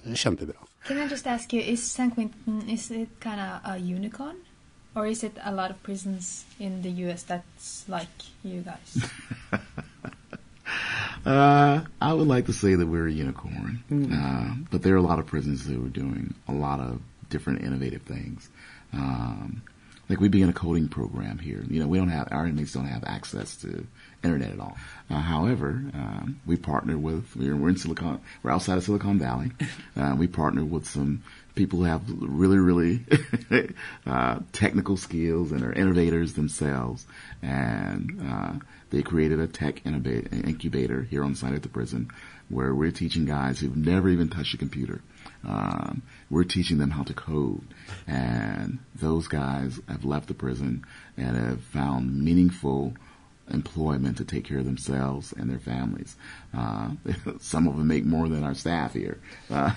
Kjempebra. 0.08 0.68
Can 0.88 0.98
I 0.98 1.08
just 1.10 1.28
ask 1.28 1.54
you, 1.54 1.62
is 1.62 1.84
San 1.84 2.12
Quentin 2.12 2.70
is 2.70 2.92
it 2.92 3.10
kind 3.20 3.42
of 3.42 3.60
a 3.66 3.78
unicorn, 3.78 4.38
or 4.96 5.06
is 5.06 5.24
it 5.24 5.38
a 5.44 5.52
lot 5.52 5.70
of 5.72 5.84
prisons 5.84 6.46
in 6.60 6.82
the 6.82 6.90
U.S. 7.06 7.24
that's 7.24 7.84
like 7.90 8.08
you 8.44 8.62
guys? 8.62 9.10
uh, 11.26 11.82
I 12.02 12.14
would 12.14 12.28
like 12.28 12.46
to 12.46 12.54
say 12.54 12.76
that 12.76 12.88
we're 12.88 13.08
a 13.08 13.12
unicorn, 13.12 13.84
mm. 13.92 14.14
uh, 14.14 14.56
but 14.72 14.82
there 14.82 14.94
are 14.94 14.98
a 14.98 15.02
lot 15.02 15.20
of 15.20 15.26
prisons 15.26 15.66
that 15.66 15.76
are 15.76 15.90
doing 15.90 16.34
a 16.48 16.54
lot 16.54 16.80
of 16.80 17.02
different 17.30 17.64
innovative 17.64 18.04
things. 18.04 18.50
Um, 18.94 19.62
like 20.10 20.20
we 20.20 20.30
begin 20.30 20.50
a 20.50 20.54
coding 20.54 20.88
program 20.88 21.38
here. 21.38 21.64
You 21.68 21.80
know, 21.80 21.88
we 21.88 21.98
don't 21.98 22.10
have 22.10 22.30
our 22.32 22.48
inmates 22.48 22.74
don't 22.74 22.86
have 22.86 23.04
access 23.04 23.56
to 23.58 23.86
internet 24.24 24.52
at 24.52 24.60
all. 24.60 24.78
Uh, 25.10 25.20
however, 25.20 25.70
um, 25.94 26.40
we 26.46 26.56
partner 26.56 26.98
with 26.98 27.36
we're, 27.36 27.56
we're, 27.56 27.70
in 27.70 27.78
Silicon 27.78 28.22
we're 28.44 28.52
outside 28.52 28.78
of 28.78 28.84
Silicon 28.84 29.20
Valley. 29.20 29.52
Uh, 29.96 30.16
we 30.16 30.28
partner 30.28 30.64
with 30.64 30.86
some 30.86 31.24
people 31.56 31.80
who 31.80 31.86
have 31.86 32.04
really 32.08 32.60
really 32.60 33.04
uh, 34.06 34.40
technical 34.54 34.96
skills 34.96 35.52
and 35.52 35.64
are 35.64 35.74
innovators 35.74 36.34
themselves, 36.34 37.06
and 37.42 38.22
uh, 38.30 38.54
they 38.92 39.02
created 39.02 39.40
a 39.40 39.48
tech 39.48 39.84
incubator 39.86 41.02
here 41.02 41.24
on 41.24 41.34
site 41.34 41.54
at 41.54 41.64
the 41.64 41.70
prison 41.70 42.12
where 42.50 42.76
we're 42.76 42.92
teaching 42.92 43.26
guys 43.26 43.60
who've 43.60 43.76
never 43.76 44.08
even 44.08 44.30
touched 44.30 44.54
a 44.54 44.58
computer. 44.58 45.02
Um, 45.46 46.02
we're 46.30 46.44
teaching 46.44 46.78
them 46.78 46.92
how 46.92 47.04
to 47.04 47.14
code. 47.14 47.68
And 48.08 48.80
those 48.96 49.28
guys 49.28 49.80
have 49.88 50.06
left 50.06 50.28
the 50.28 50.34
prison 50.34 50.86
and 51.18 51.38
have 51.38 51.64
found 51.64 52.24
meaningful 52.24 52.94
employment 53.52 54.18
to 54.18 54.26
take 54.26 54.44
care 54.44 54.60
of 54.60 54.66
themselves 54.66 55.34
and 55.38 55.50
their 55.50 55.60
families. 55.60 56.16
Uh, 56.54 56.90
some 57.40 57.68
of 57.68 57.78
them 57.78 57.88
make 57.88 58.06
more 58.06 58.28
than 58.28 58.44
our 58.44 58.54
staff 58.54 58.94
here 58.94 59.20
uh, 59.50 59.72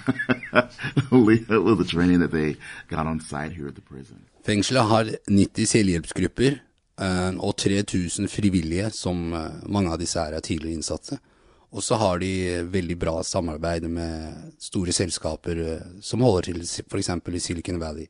with 1.10 1.46
the 1.48 1.86
training 1.88 2.20
that 2.20 2.32
they 2.32 2.56
got 2.88 3.06
on 3.06 3.20
site 3.20 3.52
here 3.52 3.68
at 3.68 3.74
the 3.74 3.80
prison. 3.80 4.24
Fengselet 4.42 4.88
har 4.88 5.04
90 5.28 5.66
selvhjelpsgrupper 5.66 6.58
uh, 7.00 7.34
og 7.38 7.56
3000 7.56 8.28
frivillige, 8.28 8.90
som 8.90 9.32
uh, 9.32 9.50
mange 9.68 9.92
av 9.92 10.00
disse 10.00 10.20
er 10.20 10.40
tidligere 10.40 10.80
innsatte. 10.80 11.20
Og 11.70 11.84
så 11.86 11.94
har 11.94 12.18
de 12.18 12.30
veldig 12.66 12.96
bra 12.98 13.20
samarbeid 13.22 13.86
med 13.86 14.54
store 14.58 14.92
selskaper 14.94 15.60
eh, 15.62 15.84
som 16.02 16.24
holder 16.26 16.50
til 16.50 16.64
f.eks. 16.66 17.10
i 17.14 17.42
Silicon 17.42 17.78
Valley. 17.80 18.08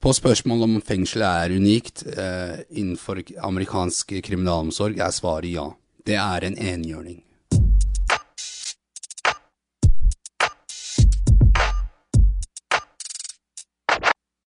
På 0.00 0.12
spørsmål 0.12 0.66
om 0.66 0.74
fengselet 0.84 1.26
er 1.26 1.56
unikt 1.56 2.04
eh, 2.06 2.60
innenfor 2.76 3.22
amerikansk 3.48 4.18
kriminalomsorg, 4.22 5.00
er 5.00 5.14
svaret 5.14 5.54
ja. 5.54 5.70
Det 6.06 6.20
er 6.20 6.44
en 6.44 6.58
enhjørning. 6.60 7.22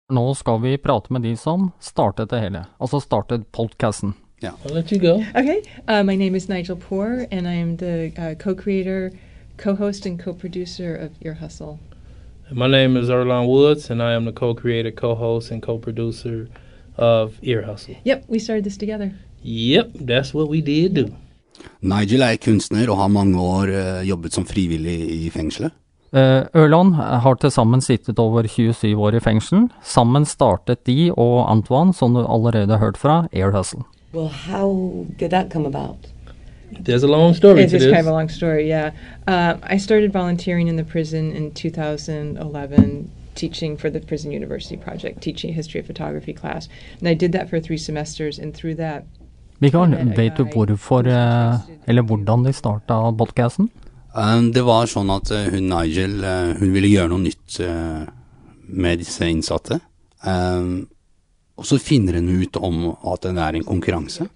Nå 0.10 0.25
skal 0.34 0.60
vi 0.62 0.77
prate 0.82 1.13
med 1.13 1.23
de 1.23 1.36
som 1.38 1.69
startet 1.79 2.32
det 2.34 2.41
hele, 2.41 2.65
altså 2.82 2.99
startet 2.99 3.47
podkasten. 3.55 4.15
Yeah. 4.41 4.54
I'll 4.65 4.73
let 4.73 4.89
you 4.91 4.99
go. 4.99 5.25
Okay. 5.36 5.62
Uh, 5.88 6.02
my 6.04 6.15
name 6.15 6.34
is 6.34 6.47
Nigel 6.47 6.78
Poor, 6.78 7.28
and 7.30 7.45
I 7.45 7.54
am 7.54 7.75
the 7.75 8.13
uh, 8.17 8.36
co 8.36 8.56
creator, 8.56 9.12
co 9.58 9.75
host, 9.75 10.06
and 10.06 10.17
co 10.17 10.34
producer 10.34 10.95
of 10.95 11.12
Ear 11.21 11.34
Hustle. 11.34 11.80
My 12.49 12.67
name 12.67 12.95
is 12.95 13.10
Erlon 13.10 13.47
Woods, 13.47 13.89
and 13.89 14.02
I 14.02 14.13
am 14.13 14.23
the 14.23 14.32
co 14.32 14.56
creator, 14.56 14.91
co 14.91 15.13
host, 15.15 15.52
and 15.52 15.62
co 15.62 15.78
producer 15.78 16.47
of 16.97 17.38
Ear 17.41 17.63
Hustle. 17.63 17.97
Yep, 18.06 18.25
we 18.30 18.39
started 18.39 18.63
this 18.63 18.78
together. 18.78 19.12
Yep, 19.43 19.91
that's 19.95 20.34
what 20.34 20.47
we 20.47 20.62
did 20.62 20.93
do. 20.93 21.12
Nigel 21.82 22.21
er 22.21 22.38
kunstner 22.38 22.88
og 22.89 22.97
har 22.97 23.08
mange 23.12 23.36
år 23.39 23.67
uh, 23.67 24.08
jobbet 24.08 24.34
som 24.34 24.45
frivillig 24.45 25.25
i 25.25 25.30
fengselet. 25.30 25.75
Ørland 26.56 26.95
har 26.95 27.36
til 27.36 27.52
sammen 27.52 27.82
sittet 27.82 28.17
over 28.19 28.47
27 28.47 28.97
år 28.97 29.15
i 29.15 29.19
fengsel. 29.19 29.67
Sammen 29.84 30.25
startet 30.25 30.88
de 30.88 31.12
og 31.12 31.52
Antoine, 31.52 31.93
som 31.93 32.13
du 32.13 32.23
allerede 32.25 32.71
har 32.71 32.80
hørt 32.80 32.97
fra, 32.97 33.28
Air 33.32 33.52
Hustle. 33.52 33.84
Well, 34.11 34.27
how 34.27 35.05
did 35.17 35.31
that 35.31 35.49
come 35.49 35.65
about? 35.65 35.97
There's 36.71 37.03
a 37.03 37.07
long 37.07 37.33
story 37.33 37.63
it's 37.63 37.73
kind 37.73 37.97
of 37.97 38.07
a 38.07 38.11
long 38.11 38.29
story, 38.29 38.67
yeah. 38.67 38.91
Uh, 39.27 39.57
I 39.63 39.77
started 39.77 40.13
volunteering 40.13 40.67
in 40.67 40.75
the 40.75 40.83
prison 40.83 41.31
in 41.31 41.51
2011, 41.53 43.11
teaching 43.35 43.77
for 43.77 43.89
the 43.89 43.99
Prison 43.99 44.31
University 44.31 44.77
Project, 44.77 45.21
teaching 45.21 45.49
a 45.49 45.53
history 45.53 45.79
of 45.79 45.87
photography 45.87 46.33
class. 46.33 46.69
And 46.99 47.07
I 47.07 47.15
did 47.15 47.31
that 47.31 47.49
for 47.49 47.59
three 47.59 47.77
semesters, 47.77 48.37
and 48.37 48.53
through 48.53 48.75
that 48.75 49.05
Mikael, 49.61 49.91
vet 50.15 50.37
du 50.37 50.45
hvorfor, 50.45 51.07
eh, 51.07 51.59
eller 51.87 52.01
hvordan 52.01 52.45
de 52.45 52.53
starta 52.53 53.11
podkasten? 53.11 53.69
Um, 54.15 54.53
det 54.53 54.63
var 54.63 54.87
sånn 54.89 55.11
at 55.13 55.29
uh, 55.35 55.49
hun 55.53 55.67
Nigel 55.69 56.23
uh, 56.23 56.55
hun 56.57 56.71
ville 56.73 56.89
gjøre 56.89 57.11
noe 57.11 57.21
nytt 57.21 57.59
uh, 57.61 58.07
med 58.65 59.03
disse 59.03 59.27
innsatte. 59.27 59.81
Um, 60.23 60.87
Og 61.59 61.65
så 61.65 61.77
finner 61.77 62.15
hun 62.15 62.29
ut 62.41 62.55
om 62.55 62.85
at 62.89 63.23
det 63.23 63.35
er 63.37 63.59
en 63.59 63.63
konkurranse. 63.63 64.29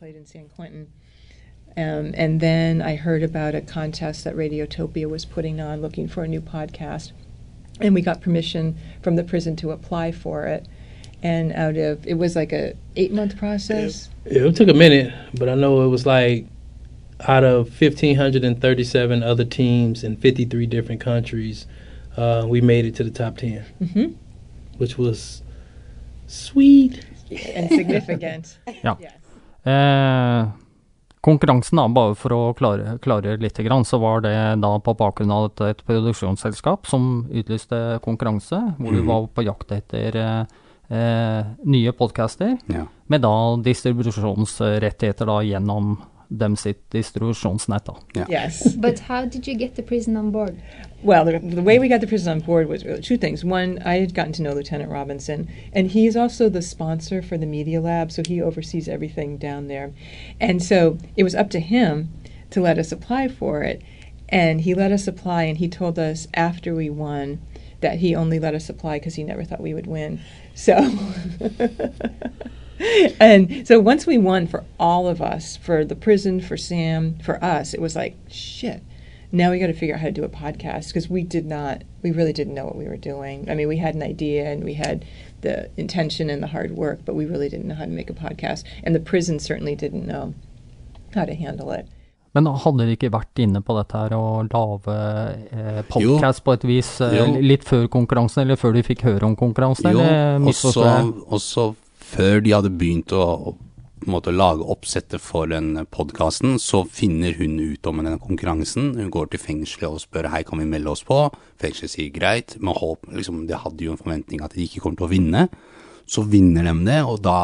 Um, 1.75 2.13
and 2.15 2.39
then 2.39 2.81
I 2.81 2.95
heard 2.95 3.23
about 3.23 3.55
a 3.55 3.62
contest 3.62 4.23
that 4.25 4.36
Radiotopia 4.36 5.07
was 5.07 5.25
putting 5.25 5.59
on 5.59 5.81
looking 5.81 6.07
for 6.07 6.23
a 6.23 6.27
new 6.27 6.41
podcast. 6.41 7.13
And 7.81 7.95
we 7.95 8.01
got 8.01 8.21
permission 8.21 8.75
from 9.01 9.15
the 9.15 9.23
prison 9.23 9.55
to 9.55 9.71
apply 9.71 10.12
for 10.12 10.45
it. 10.45 10.67
And 11.23 11.51
out 11.53 11.77
of 11.77 12.05
it 12.05 12.17
was 12.17 12.36
like 12.36 12.53
a 12.53 12.73
eight 12.95 13.12
month 13.12 13.38
process. 13.38 14.09
It, 14.25 14.38
it 14.38 14.55
took 14.55 14.69
a 14.69 14.73
minute, 14.73 15.13
but 15.39 15.49
I 15.49 15.55
know 15.55 15.81
it 15.83 15.88
was 15.88 16.05
like 16.05 16.45
out 17.27 17.43
of 17.43 17.69
1,537 17.81 19.23
other 19.23 19.45
teams 19.45 20.03
in 20.03 20.17
53 20.17 20.65
different 20.65 21.01
countries, 21.01 21.65
uh, 22.17 22.45
we 22.47 22.62
made 22.62 22.86
it 22.86 22.95
to 22.95 23.03
the 23.03 23.12
top 23.12 23.38
10, 23.38 23.65
mm-hmm. 23.81 24.13
which 24.77 24.97
was 24.97 25.41
sweet. 26.27 27.05
and 27.58 27.69
significant. 27.69 28.58
ja. 28.82 28.98
Eh, 29.63 30.48
konkurransen, 31.24 31.80
da, 31.80 31.86
bare 31.88 32.15
for 32.19 32.34
å 32.36 32.39
klare, 32.58 32.98
klare 33.00 33.38
litt, 33.39 33.62
så 33.88 34.00
var 34.02 34.26
det 34.26 34.36
da 34.60 34.72
på 34.84 34.93
bakgrunn 35.00 35.32
av 35.32 35.46
et, 35.48 35.62
et 35.72 35.84
produksjonsselskap 35.88 36.89
som 36.91 37.30
utlyste 37.32 38.02
konkurranse, 38.04 38.60
hvor 38.76 38.91
mm. 38.91 38.98
du 38.98 39.08
var 39.08 39.30
på 39.32 39.46
jakt 39.48 39.72
etter 39.72 40.17
eh, 40.19 40.41
eh, 40.91 41.46
nye 41.63 41.93
podcaster, 41.96 42.58
Ja. 42.67 42.84
med 43.08 43.24
da 43.24 43.56
distribusjonsrettigheter 43.63 45.32
da 45.32 45.39
gjennom 45.48 45.96
dem 46.38 46.56
sitt 46.56 46.89
distribusjonsnett. 46.89 47.86
da. 47.86 48.26
Yes. 48.28 48.76
But 48.84 49.00
how 49.00 49.26
did 49.26 49.48
you 49.48 49.56
get 49.56 49.76
the 49.76 49.84
prison 49.84 50.17
on 50.17 50.32
board? 50.32 50.62
Well, 51.04 51.26
the, 51.26 51.39
the 51.39 51.62
way 51.62 51.80
we 51.80 51.88
got 51.88 52.02
the 52.02 52.08
prison 52.08 52.32
on 52.32 52.39
board 52.39 52.67
was 52.67 52.86
really 52.86 53.02
two 53.02 53.17
things. 53.17 53.43
One, 53.46 53.80
I 53.86 54.00
had 54.00 54.13
gotten 54.13 54.34
to 54.34 54.41
know 54.41 54.54
Lieutenant 54.54 54.89
Robinson, 54.91 55.50
and 55.74 55.91
he's 55.91 56.15
also 56.15 56.50
the 56.50 56.62
sponsor 56.62 57.22
for 57.22 57.38
the 57.38 57.46
Media 57.46 57.82
Lab, 57.82 58.12
so 58.12 58.24
he 58.26 58.41
oversees 58.41 58.88
everything 58.88 59.38
down 59.38 59.67
there. 59.67 59.93
And 60.39 60.63
so 60.63 60.98
it 61.15 61.24
was 61.24 61.36
up 61.36 61.50
to 61.52 61.60
him 61.60 62.10
to 62.52 62.62
let 62.62 62.78
us 62.78 62.91
apply 62.91 63.28
for 63.28 63.63
it. 63.63 63.82
And 64.30 64.62
he 64.62 64.74
let 64.74 64.91
us 64.91 65.08
apply, 65.08 65.43
and 65.43 65.58
he 65.58 65.67
told 65.67 66.00
us 66.00 66.28
after 66.34 66.74
we 66.74 66.89
won 66.89 67.41
that 67.82 68.00
he 68.00 68.15
only 68.15 68.39
let 68.39 68.56
us 68.56 68.69
apply 68.69 68.98
because 68.98 69.15
he 69.15 69.24
never 69.24 69.43
thought 69.43 69.62
we 69.62 69.74
would 69.74 69.88
win. 69.88 70.22
So. 70.56 70.98
and 73.19 73.67
so 73.67 73.79
once 73.79 74.05
we 74.05 74.17
won 74.17 74.47
for 74.47 74.63
all 74.79 75.07
of 75.07 75.21
us, 75.21 75.57
for 75.57 75.86
the 75.86 75.95
prison, 75.95 76.41
for 76.41 76.57
Sam, 76.57 77.17
for 77.19 77.43
us, 77.43 77.73
it 77.73 77.81
was 77.81 77.95
like, 77.95 78.17
shit. 78.29 78.83
Now 79.31 79.49
we 79.49 79.59
got 79.59 79.67
to 79.67 79.73
figure 79.73 79.95
out 79.95 80.01
how 80.01 80.07
to 80.07 80.13
do 80.13 80.23
a 80.23 80.29
podcast 80.29 80.88
because 80.88 81.09
we 81.09 81.23
did 81.23 81.45
not, 81.45 81.83
we 82.03 82.12
really 82.12 82.33
didn't 82.33 82.53
know 82.53 82.65
what 82.65 82.75
we 82.75 82.88
were 82.88 82.97
doing. 82.97 83.49
I 83.49 83.55
mean, 83.55 83.67
we 83.67 83.77
had 83.77 83.95
an 83.95 84.03
idea 84.03 84.45
and 84.45 84.63
we 84.63 84.75
had 84.75 85.05
the 85.41 85.69
intention 85.75 86.29
and 86.29 86.41
the 86.43 86.47
hard 86.47 86.71
work, 86.71 86.99
but 87.03 87.15
we 87.15 87.25
really 87.25 87.49
didn't 87.49 87.67
know 87.67 87.75
how 87.75 87.86
to 87.86 87.91
make 87.91 88.09
a 88.09 88.13
podcast. 88.13 88.63
And 88.83 88.93
the 88.93 88.99
prison 88.99 89.39
certainly 89.39 89.75
didn't 89.75 90.05
know 90.05 90.36
how 91.15 91.25
to 91.25 91.33
handle 91.33 91.71
it. 91.71 91.88
Men 92.33 92.47
hadde 92.49 92.79
dere 92.81 92.95
ikke 92.95 93.12
vært 93.13 93.41
inne 93.43 93.62
på 93.62 93.75
dette 93.77 93.99
her 93.99 94.13
å 94.17 94.41
lage 94.47 94.93
eh, 95.53 95.81
podkast 95.86 96.41
på 96.45 96.55
et 96.57 96.63
vis 96.65 96.89
eh, 97.05 97.36
litt 97.38 97.65
før 97.67 97.86
konkurransen, 97.93 98.41
eller 98.45 98.57
før 98.57 98.73
de 98.73 98.81
fikk 98.86 99.03
høre 99.05 99.27
om 99.27 99.36
konkurransen? 99.38 99.91
Jo, 99.93 100.01
eller 100.01 100.39
også, 100.39 100.45
misforstår 100.47 101.12
også 101.38 101.67
før 102.13 102.41
de 102.45 102.54
hadde 102.54 102.71
begynt 102.78 103.13
å, 103.15 103.54
måte, 104.10 104.34
lage 104.36 104.65
oppsettet 104.69 105.21
for 105.23 105.47
den 105.52 105.73
podkasten, 105.93 106.58
så 106.62 106.84
finner 106.86 107.36
hun 107.39 107.56
ut 107.62 107.88
om 107.89 108.02
denne 108.04 108.19
konkurransen. 108.21 108.93
Hun 108.99 109.12
går 109.13 109.32
til 109.32 109.41
fengselet 109.41 109.88
og 109.89 110.02
spør 110.04 110.30
hei, 110.34 110.43
kan 110.47 110.60
vi 110.62 110.67
melde 110.69 110.91
oss 110.93 111.04
på. 111.08 111.19
Fengselet 111.62 111.93
sier 111.93 112.12
greit, 112.13 112.58
men 112.60 112.76
håp 112.78 113.08
liksom, 113.15 113.45
De 113.49 113.58
hadde 113.58 113.86
jo 113.88 113.95
en 113.95 114.02
forventning 114.02 114.43
at 114.43 114.56
de 114.58 114.65
ikke 114.67 114.84
kommer 114.84 114.99
til 115.02 115.08
å 115.08 115.13
vinne. 115.13 115.47
Så 116.06 116.26
vinner 116.28 116.67
de 116.67 116.73
det, 116.86 116.99
og 117.08 117.21
da 117.23 117.38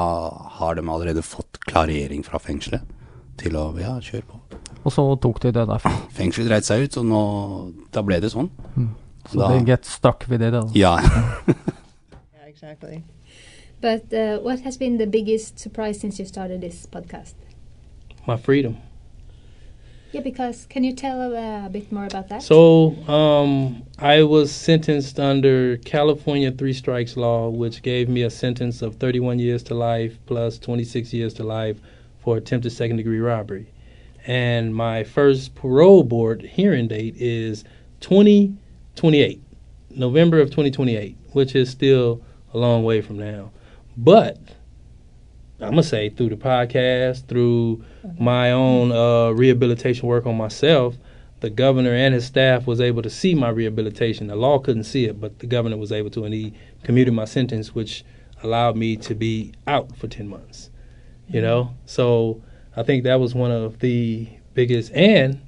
har 0.60 0.76
de 0.76 0.84
allerede 0.84 1.24
fått 1.24 1.62
klarering 1.64 2.26
fra 2.28 2.42
fengselet 2.44 2.84
til 3.40 3.56
å 3.56 3.70
ja, 3.80 3.96
kjøre 4.04 4.28
på. 4.28 4.42
Og 4.84 4.92
så 4.92 5.04
tok 5.24 5.40
de 5.44 5.54
det 5.56 5.64
derfra. 5.70 5.92
Fengselet 6.16 6.52
dreit 6.52 6.68
seg 6.68 6.84
ut, 6.84 6.98
og 7.00 7.08
nå, 7.08 7.22
da 7.96 8.04
ble 8.04 8.20
det 8.20 8.34
sånn. 8.36 8.52
Mm. 8.76 8.90
Så 9.30 9.40
Da- 9.40 9.50
they 9.54 9.64
get 9.64 9.86
stuck 9.88 10.26
with 10.28 10.44
it. 10.44 10.52
Da. 10.52 10.66
Ja. 10.76 10.98
Yeah, 12.36 12.48
exactly. 12.48 13.04
But 13.82 14.14
uh, 14.14 14.40
what 14.40 14.60
has 14.62 14.78
been 14.78 14.98
the 14.98 15.08
biggest 15.08 15.58
surprise 15.58 16.00
since 16.00 16.20
you 16.20 16.26
started 16.26 16.62
this 16.62 16.86
podcast? 16.86 17.34
My 18.28 18.36
freedom. 18.38 18.78
Yeah, 20.12 20.22
because 20.22 20.66
can 20.66 20.84
you 20.84 20.94
tell 20.94 21.22
uh, 21.22 21.68
a 21.68 21.70
bit 21.70 21.92
more 21.92 22.06
about 22.06 22.30
that? 22.30 22.42
So 22.42 22.96
um, 23.08 23.84
I 24.00 24.24
was 24.24 24.52
sentenced 24.52 25.20
under 25.20 25.78
California 25.78 26.52
three 26.52 26.74
strikes 26.74 27.16
law, 27.16 27.50
which 27.50 27.84
gave 27.84 28.10
me 28.10 28.24
a 28.24 28.30
sentence 28.30 28.82
of 28.82 28.96
31 28.96 29.38
years 29.38 29.62
to 29.64 29.76
life 29.76 30.18
plus 30.26 30.58
26 30.58 31.14
years 31.14 31.34
to 31.36 31.44
life 31.44 31.80
for 32.24 32.38
attempted 32.38 32.72
second 32.72 32.98
degree 32.98 33.20
robbery. 33.20 33.72
And 34.26 34.76
my 34.76 35.04
first 35.04 35.56
parole 35.56 36.04
board 36.04 36.42
hearing 36.42 36.88
date 36.88 37.16
is 37.18 37.64
2028, 38.02 39.42
November 39.92 40.42
of 40.42 40.50
2028, 40.50 41.18
which 41.34 41.56
is 41.56 41.70
still 41.70 42.22
a 42.54 42.58
long 42.58 42.84
way 42.84 43.02
from 43.02 43.20
now. 43.20 43.52
But 44.02 44.38
I'm 45.60 45.72
gonna 45.72 45.84
say 45.84 46.10
through 46.10 46.30
the 46.30 46.38
podcast, 46.38 47.28
through 47.28 47.84
my 48.18 48.52
own 48.54 48.94
uh, 48.94 49.32
rehabilitation 49.32 50.08
work 50.08 50.26
on 50.26 50.38
myself, 50.38 50.96
the 51.42 51.50
governor 51.50 51.94
and 51.94 52.14
his 52.14 52.26
staff 52.26 52.66
was 52.66 52.80
able 52.80 53.02
to 53.02 53.10
see 53.10 53.36
my 53.36 53.50
rehabilitation. 53.50 54.28
The 54.28 54.38
law 54.38 54.58
couldn't 54.60 54.86
see 54.86 55.04
it, 55.04 55.20
but 55.20 55.40
the 55.40 55.48
governor 55.48 55.76
was 55.76 55.92
able 55.92 56.10
to, 56.12 56.24
and 56.24 56.34
he 56.34 56.54
commuted 56.84 57.14
my 57.14 57.26
sentence, 57.26 57.76
which 57.76 58.06
allowed 58.42 58.78
me 58.78 58.96
to 58.96 59.14
be 59.14 59.52
out 59.68 59.94
for 59.98 60.08
ten 60.08 60.30
months. 60.30 60.70
You 61.28 61.42
know, 61.42 61.76
so 61.86 62.42
I 62.78 62.84
think 62.84 63.04
that 63.04 63.20
was 63.20 63.36
one 63.36 63.52
of 63.52 63.80
the 63.80 64.30
biggest. 64.54 64.94
And 64.94 65.42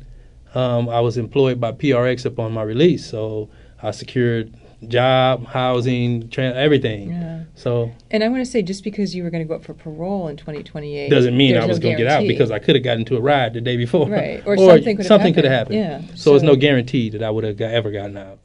um, 0.53 0.89
I 0.89 0.99
was 0.99 1.15
employed 1.15 1.61
by 1.61 1.71
PRX 1.71 2.25
upon 2.25 2.51
my 2.51 2.63
release, 2.63 3.09
so 3.09 3.49
I 3.81 3.91
secured 3.91 4.53
job, 4.87 5.45
housing, 5.47 6.29
tra- 6.29 6.53
everything. 6.53 7.11
Yeah. 7.11 7.43
So 7.55 7.91
And 8.09 8.23
I 8.23 8.29
want 8.29 8.43
to 8.43 8.49
say, 8.49 8.61
just 8.61 8.83
because 8.83 9.13
you 9.15 9.23
were 9.23 9.29
going 9.29 9.43
to 9.43 9.47
go 9.47 9.55
up 9.55 9.63
for 9.63 9.73
parole 9.73 10.27
in 10.27 10.37
2028 10.37 11.09
doesn't 11.09 11.35
mean 11.35 11.57
I 11.57 11.65
was 11.65 11.77
no 11.79 11.83
going 11.83 11.97
to 11.97 12.03
get 12.03 12.11
out 12.11 12.27
because 12.27 12.51
I 12.51 12.59
could 12.59 12.75
have 12.75 12.83
gotten 12.83 13.01
into 13.01 13.17
a 13.17 13.21
ride 13.21 13.53
the 13.53 13.61
day 13.61 13.77
before. 13.77 14.07
Right, 14.07 14.41
or 14.45 14.57
something 14.57 14.97
could 14.97 15.05
have 15.05 15.05
something 15.05 15.33
could 15.33 15.43
have 15.43 15.53
happened. 15.53 15.83
happened. 15.83 16.07
Yeah, 16.09 16.15
So, 16.15 16.35
it's 16.35 16.43
no 16.43 16.55
guarantee 16.55 17.09
that 17.11 17.23
I 17.23 17.29
would 17.29 17.43
have 17.43 17.57
got, 17.57 17.71
ever 17.71 17.91
gotten 17.91 18.17
out. 18.17 18.39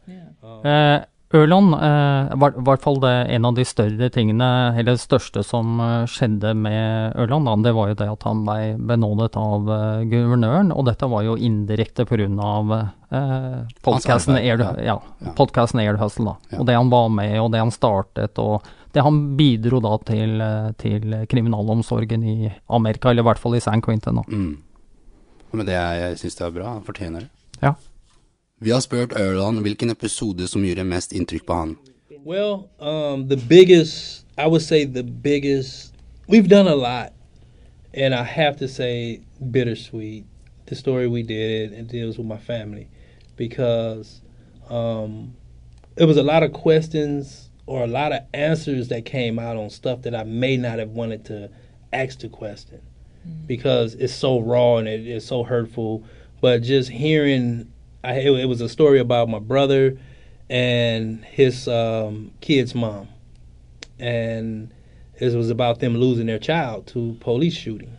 Eh, 0.65 1.05
Ørland, 1.37 1.75
eh, 1.75 2.35
var 2.41 2.57
i 2.57 2.65
hvert 2.67 2.83
fall 2.85 2.99
det 3.03 3.15
en 3.37 3.49
av 3.49 3.57
de 3.57 3.65
større 3.69 4.09
tingene, 4.13 4.49
eller 4.73 4.97
det 4.97 5.03
største 5.03 5.45
som 5.47 5.81
eh, 5.83 6.09
skjedde 6.11 6.55
med 6.59 7.17
Ørland, 7.21 7.49
da, 7.49 7.57
det 7.69 7.75
var 7.77 7.93
jo 7.93 7.99
det 8.01 8.09
at 8.13 8.27
han 8.29 8.45
ble 8.47 8.77
benådet 8.91 9.37
av 9.41 9.71
eh, 9.77 10.07
guvernøren, 10.11 10.73
og 10.75 10.89
dette 10.89 11.09
var 11.13 11.27
jo 11.27 11.37
indirekte 11.37 12.09
pga. 12.09 12.53
Uh, 13.07 13.63
podkasten 13.87 14.35
Air, 14.35 14.59
ja. 14.59 14.73
ja, 14.83 15.31
podcasten 15.39 15.79
Air 15.79 15.95
Hustle, 16.01 16.33
da. 16.33 16.59
Og 16.59 16.67
det 16.67 16.75
han 16.75 16.91
var 16.91 17.07
med, 17.15 17.37
og 17.39 17.53
det 17.55 17.63
han 17.63 17.71
startet, 17.71 18.41
og 18.43 18.67
det 18.97 19.05
han 19.05 19.37
bidro 19.37 19.79
da 19.85 19.97
til, 20.09 20.41
eh, 20.41 20.71
til 20.81 21.15
kriminalomsorgen 21.29 22.23
i 22.25 22.51
Amerika, 22.73 23.11
eller 23.11 23.23
i 23.23 23.29
hvert 23.29 23.43
fall 23.43 23.59
i 23.59 23.61
San 23.61 23.83
Quentin. 23.85 24.17
Da. 24.17 24.25
Mm. 24.27 24.55
Men 25.53 25.69
det 25.69 25.77
jeg 25.77 26.17
syns 26.23 26.39
det 26.39 26.47
er 26.47 26.55
bra. 26.55 26.71
Han 26.79 26.87
fortjener 26.87 27.27
det. 27.27 27.31
Ja. 27.61 27.75
Vi 28.61 28.71
har 28.71 28.81
spurt 28.81 29.13
Erland 29.13 29.61
hvilken 29.61 29.91
episode 29.91 30.49
som 30.49 30.65
gjorde 30.65 30.85
mest 30.85 31.13
inntrykk 31.13 31.47
på 31.47 31.53
han. 31.53 31.75
Well, 32.25 32.71
um, 32.81 33.29
the 33.29 33.37
biggest, 33.37 34.25
I 34.39 34.47
would 34.47 34.63
say 34.63 34.87
the 34.87 35.03
biggest, 35.03 35.93
we've 36.27 36.49
done 36.49 36.67
a 36.67 36.75
lot. 36.75 37.13
And 37.95 38.15
I 38.15 38.23
have 38.23 38.57
to 38.59 38.69
say, 38.69 39.21
bittersweet. 39.53 40.25
The 40.67 40.75
story 40.75 41.07
we 41.07 41.23
did, 41.23 41.73
it 41.73 41.89
deals 41.89 42.17
with 42.19 42.27
my 42.27 42.39
family. 42.39 42.89
Because 43.37 44.23
um, 44.71 45.35
it 45.97 46.07
was 46.07 46.17
a 46.17 46.23
lot 46.23 46.43
of 46.43 46.55
questions 46.55 47.51
or 47.67 47.85
a 47.85 47.87
lot 47.87 48.13
of 48.13 48.23
answers 48.33 48.89
that 48.89 49.05
came 49.05 49.39
out 49.39 49.57
on 49.59 49.69
stuff 49.69 50.01
that 50.03 50.15
I 50.15 50.25
may 50.25 50.57
not 50.57 50.79
have 50.79 50.91
wanted 50.91 51.27
to 51.27 51.51
ask 51.93 52.21
the 52.21 52.29
question. 52.29 52.81
Because 53.47 53.95
it's 53.95 54.15
so 54.15 54.41
raw 54.41 54.79
and 54.79 54.89
it, 54.89 55.07
it's 55.07 55.27
so 55.27 55.43
hurtful. 55.43 56.05
But 56.41 56.63
just 56.63 56.89
hearing, 56.89 57.71
I, 58.07 58.15
it, 58.19 58.31
it 58.41 58.47
was 58.47 58.61
a 58.61 58.69
story 58.69 59.01
about 59.01 59.29
my 59.29 59.41
brother 59.41 59.99
and 60.49 61.25
his 61.25 61.67
um, 61.67 62.31
kid's 62.41 62.75
mom, 62.75 63.09
and 63.99 64.73
it 65.19 65.35
was 65.35 65.51
about 65.51 65.81
them 65.81 65.97
losing 65.97 66.27
their 66.27 66.39
child 66.39 66.87
to 66.89 67.17
police 67.21 67.55
shooting. 67.55 67.99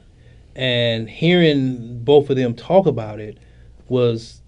And 0.55 1.09
hearing 1.09 2.03
both 2.03 2.29
of 2.29 2.37
them 2.37 2.55
talk 2.55 2.87
about 2.87 3.19
it 3.19 3.37
was, 3.89 4.41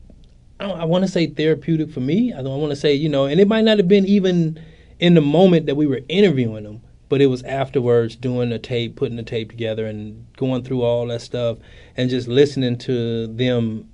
I, 0.60 0.69
I 0.69 0.84
want 0.86 1.04
to 1.04 1.12
say 1.12 1.28
therapeutic 1.28 1.91
for 1.91 2.00
me. 2.00 2.34
I 2.34 2.41
don't 2.41 2.60
want 2.60 2.72
to 2.72 2.78
say 2.78 2.93
you 2.93 3.10
know, 3.10 3.26
and 3.26 3.39
it 3.39 3.48
might 3.48 3.65
not 3.65 3.78
have 3.80 3.88
been 3.88 4.06
even 4.06 4.63
in 5.00 5.13
the 5.13 5.22
moment 5.22 5.65
that 5.65 5.76
we 5.76 5.88
were 5.88 6.02
interviewing 6.08 6.63
them, 6.63 6.82
but 7.10 7.22
it 7.22 7.28
was 7.28 7.43
afterwards 7.43 8.15
doing 8.15 8.50
the 8.50 8.60
tape, 8.60 8.95
putting 8.95 9.17
the 9.17 9.24
tape 9.24 9.50
together, 9.50 9.86
and 9.86 10.26
going 10.38 10.63
through 10.63 10.84
all 10.84 11.08
that 11.08 11.22
stuff, 11.22 11.58
and 11.98 12.10
just 12.10 12.30
listening 12.30 12.78
to 12.78 13.28
them 13.28 13.89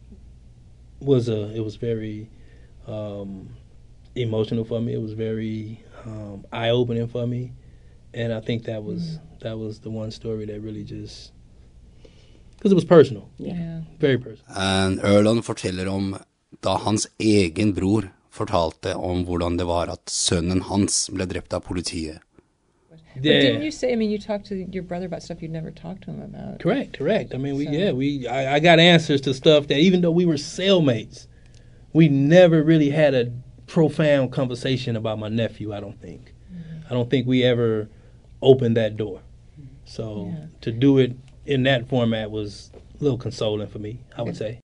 was 1.00 1.30
a 1.30 1.56
it 1.56 1.64
was 1.64 1.76
very 1.76 2.30
um, 2.88 3.50
emotional 4.16 4.64
for 4.66 4.82
me. 4.82 4.94
It 4.94 5.02
was 5.02 5.14
very 5.14 5.84
um, 6.06 6.46
eye 6.52 6.70
opening 6.70 7.08
for 7.08 7.28
me, 7.28 7.54
and 8.14 8.34
I 8.34 8.40
think 8.40 8.64
that 8.66 8.84
was 8.84 9.20
that 9.42 9.58
was 9.58 9.80
the 9.80 9.90
one 9.90 10.12
story 10.12 10.46
that 10.46 10.60
really 10.62 10.84
just 10.84 11.32
because 12.58 12.72
it 12.72 12.76
was 12.76 12.86
personal. 12.86 13.30
Yeah. 13.38 13.82
Very 14.00 14.18
personal. 14.18 14.58
And 14.58 15.00
Erland 15.04 15.46
forteller 15.46 15.88
om 15.88 16.18
da 16.62 16.78
hans 16.78 17.08
egen 17.20 17.74
bror 17.74 18.10
fortalte 18.32 18.96
om 18.96 19.26
hvordan 19.26 19.58
det 19.58 19.68
var 19.70 19.88
at 19.88 20.10
sønnen 20.12 20.62
hans 20.62 21.10
ble 21.14 21.28
drept 21.30 21.54
av 21.54 21.64
politiet. 21.68 22.25
But 23.16 23.24
didn't 23.24 23.64
you 23.64 23.72
say? 23.72 23.94
I 23.94 23.96
mean, 23.96 24.10
you 24.10 24.20
talked 24.20 24.46
to 24.48 24.56
your 24.56 24.84
brother 24.84 25.06
about 25.06 25.24
stuff 25.24 25.42
you'd 25.42 25.52
never 25.52 25.72
talked 25.72 26.04
to 26.04 26.12
him 26.12 26.22
about. 26.22 26.60
Correct, 26.60 26.98
correct. 26.98 27.34
I 27.34 27.38
mean, 27.38 27.56
we 27.56 27.66
So- 27.66 27.72
yeah, 27.72 27.92
we 27.92 28.28
I, 28.28 28.56
I 28.56 28.60
got 28.60 28.80
answers 28.80 29.22
to 29.22 29.34
stuff 29.34 29.68
that 29.68 29.78
even 29.78 30.02
though 30.02 30.12
we 30.12 30.26
were 30.26 30.36
cellmates, 30.36 31.28
we 31.94 32.10
never 32.10 32.62
really 32.64 32.90
had 32.90 33.14
a 33.14 33.32
profound 33.68 34.32
conversation 34.32 34.96
about 34.96 35.18
my 35.20 35.30
nephew. 35.30 35.74
I 35.74 35.80
don't 35.80 36.00
think. 36.00 36.34
Mm-hmm. 36.54 36.88
I 36.88 36.90
don't 36.94 37.10
think 37.10 37.26
we 37.28 37.44
ever 37.44 37.90
opened 38.42 38.78
that 38.78 38.98
door. 38.98 39.22
So 39.86 40.34
to 40.62 40.72
do 40.72 40.98
it 40.98 41.16
in 41.46 41.64
that 41.64 41.88
format 41.88 42.32
was 42.32 42.72
a 43.00 43.04
little 43.04 43.18
consoling 43.18 43.68
for 43.68 43.80
me. 43.80 44.00
I 44.18 44.24
would 44.24 44.36
say. 44.36 44.60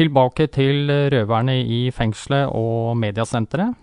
Tilbake 0.00 0.46
til 0.48 0.88
røverne 1.12 1.58
i 1.60 1.90
fengselet 1.92 2.48
og 2.56 2.94
mediasenteret. 2.96 3.74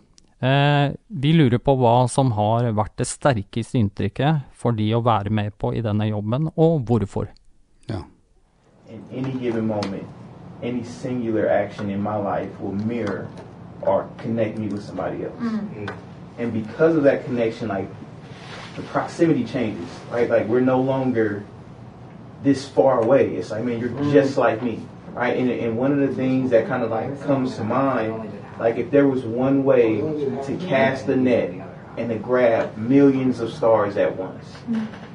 Eh, 0.42 0.94
vi 1.10 1.34
lurer 1.34 1.62
på 1.62 1.76
hva 1.78 2.08
som 2.10 2.32
har 2.34 2.72
vært 2.78 2.96
det 2.98 3.06
sterkeste 3.06 3.78
inntrykket 3.78 4.48
for 4.58 4.74
de 4.74 4.88
å 4.98 5.02
være 5.06 5.30
med 5.30 5.54
på 5.62 5.76
i 5.78 5.84
denne 5.86 6.08
jobben, 6.10 6.50
og 6.58 6.82
hvorfor. 6.90 7.28
in 8.90 9.04
any 9.12 9.34
given 9.34 9.68
moment, 9.68 10.08
any 10.64 10.82
singular 10.84 11.46
action 11.50 11.90
in 11.90 12.02
my 12.02 12.16
life 12.16 12.50
will 12.62 12.74
mirror 12.88 13.28
or 13.82 14.08
connect 14.18 14.58
me 14.58 14.68
with 14.68 14.82
somebody 14.82 15.26
else. 15.26 15.36
Mm. 15.42 15.90
And 16.40 16.54
because 16.54 16.96
of 16.96 17.04
that 17.04 17.26
connection, 17.26 17.68
like 17.68 17.90
the 18.76 18.82
proximity 18.84 19.44
changes, 19.44 19.90
right? 20.12 20.30
Like 20.30 20.48
we're 20.48 20.62
no 20.62 20.80
longer 20.82 21.44
this 22.44 22.68
far 22.68 23.02
away. 23.04 23.36
It's 23.36 23.52
like, 23.52 23.66
man, 23.66 23.80
you're 23.80 23.90
Mm. 23.90 24.12
just 24.14 24.38
like 24.38 24.64
me, 24.64 24.80
right? 25.18 25.36
And, 25.38 25.50
and 25.50 25.78
one 25.78 25.92
of 25.92 26.00
the 26.08 26.14
things 26.16 26.52
that 26.52 26.68
kind 26.68 26.84
of 26.84 26.90
like 26.92 27.10
comes 27.26 27.56
to 27.58 27.64
mind, 27.64 28.32
like 28.60 28.78
if 28.78 28.92
there 28.92 29.08
was 29.08 29.24
one 29.26 29.64
way 29.64 30.02
to 30.48 30.58
cast 30.70 31.08
the 31.08 31.16
net 31.16 31.52
and 31.98 32.10
to 32.10 32.18
grab 32.18 32.78
millions 32.78 33.40
of 33.40 33.52
stars 33.52 33.98
at 33.98 34.16
once, 34.16 34.46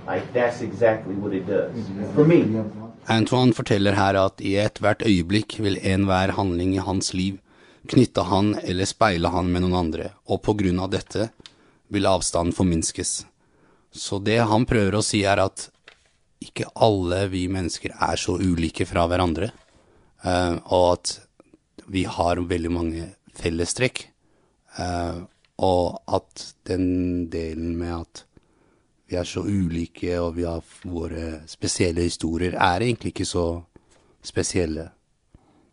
like 0.06 0.24
that's 0.32 0.60
exactly 0.60 1.14
what 1.14 1.32
it 1.32 1.46
does 1.46 1.76
for 2.14 2.24
me. 2.24 2.40
Antoine 3.08 3.52
forteller 3.52 3.94
her 3.98 4.16
at 4.26 4.40
i 4.40 4.56
ethvert 4.62 5.02
øyeblikk 5.02 5.58
vil 5.58 5.78
enhver 5.82 6.34
handling 6.38 6.74
i 6.74 6.84
hans 6.88 7.14
liv 7.14 7.38
knytte 7.88 8.22
han 8.22 8.54
eller 8.62 8.86
speile 8.86 9.28
han 9.28 9.50
med 9.52 9.64
noen 9.64 9.74
andre, 9.74 10.12
og 10.30 10.42
på 10.46 10.54
grunn 10.54 10.78
av 10.78 10.92
dette 10.92 11.30
vil 11.92 12.06
avstanden 12.06 12.54
forminskes. 12.54 13.24
Så 13.92 14.18
det 14.22 14.38
han 14.48 14.66
prøver 14.66 14.96
å 14.96 15.04
si 15.04 15.24
er 15.28 15.42
at 15.42 15.68
ikke 16.42 16.70
alle 16.74 17.26
vi 17.30 17.46
mennesker 17.50 17.94
er 17.98 18.18
så 18.18 18.38
ulike 18.38 18.86
fra 18.88 19.06
hverandre, 19.10 19.50
eh, 20.24 20.56
og 20.64 20.86
at 20.92 21.18
vi 21.92 22.06
har 22.06 22.40
veldig 22.48 22.70
mange 22.72 23.10
fellestrekk, 23.36 24.06
Uh, 24.78 25.24
og 25.56 26.00
at 26.08 26.54
den 26.66 27.26
delen 27.30 27.76
med 27.76 27.92
at 28.00 28.24
vi 29.10 29.18
er 29.20 29.28
så 29.28 29.42
ulike 29.44 30.16
og 30.16 30.38
vi 30.38 30.46
har 30.48 30.64
våre 30.88 31.42
spesielle 31.46 32.06
historier, 32.06 32.56
er 32.56 32.80
egentlig 32.80 33.12
ikke 33.12 33.28
så 33.28 33.46
spesielle. 34.24 34.88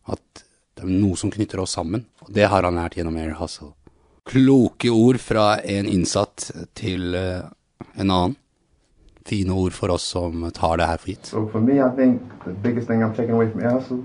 At 0.09 0.43
det 0.75 0.83
er 0.83 0.91
noe 0.91 1.15
som 1.19 1.31
knytter 1.31 1.61
oss 1.63 1.77
sammen. 1.77 2.05
Og 2.25 2.33
det 2.35 2.49
har 2.51 2.67
han 2.67 2.75
lært 2.75 2.97
gjennom 2.99 3.17
Air 3.19 3.37
Hustle. 3.39 3.71
Kloke 4.27 4.91
ord 4.91 5.17
fra 5.23 5.61
en 5.63 5.87
innsatt 5.89 6.49
til 6.77 7.15
uh, 7.15 7.47
en 7.95 8.11
annen. 8.11 8.37
Fine 9.29 9.53
ord 9.53 9.75
for 9.77 9.93
oss 9.93 10.07
som 10.15 10.41
tar 10.55 10.79
det 10.81 10.87
her 10.89 10.99
for 10.99 11.13
gitt. 11.13 11.27
So 11.31 11.47
for 11.53 11.61
me, 11.61 11.79
I 11.79 11.89
think 11.95 12.21
the 12.45 12.51
biggest 12.51 12.87
thing 12.87 13.03
I'm 13.03 13.13
taking 13.15 13.35
away 13.35 13.49
from 13.51 13.61
Air 13.61 13.79
Hustle 13.79 14.03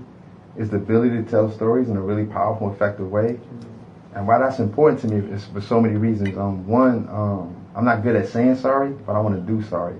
is 0.57 0.69
the 0.69 0.77
ability 0.77 1.17
to 1.17 1.23
tell 1.23 1.51
stories 1.51 1.89
in 1.89 1.97
a 1.97 2.01
really 2.01 2.25
powerful, 2.25 2.71
effective 2.73 3.09
way. 3.09 3.39
And 4.13 4.27
why 4.27 4.39
that's 4.39 4.59
important 4.59 5.01
to 5.01 5.07
me 5.07 5.33
is 5.33 5.45
for 5.45 5.61
so 5.61 5.81
many 5.81 5.95
reasons. 5.95 6.37
Um, 6.37 6.65
one, 6.67 7.07
um, 7.09 7.55
I'm 7.75 7.83
not 7.83 8.03
good 8.03 8.15
at 8.15 8.29
saying 8.29 8.55
sorry, 8.55 8.91
but 9.05 9.15
I 9.15 9.19
want 9.19 9.35
to 9.35 9.41
do 9.41 9.61
sorry. 9.67 9.99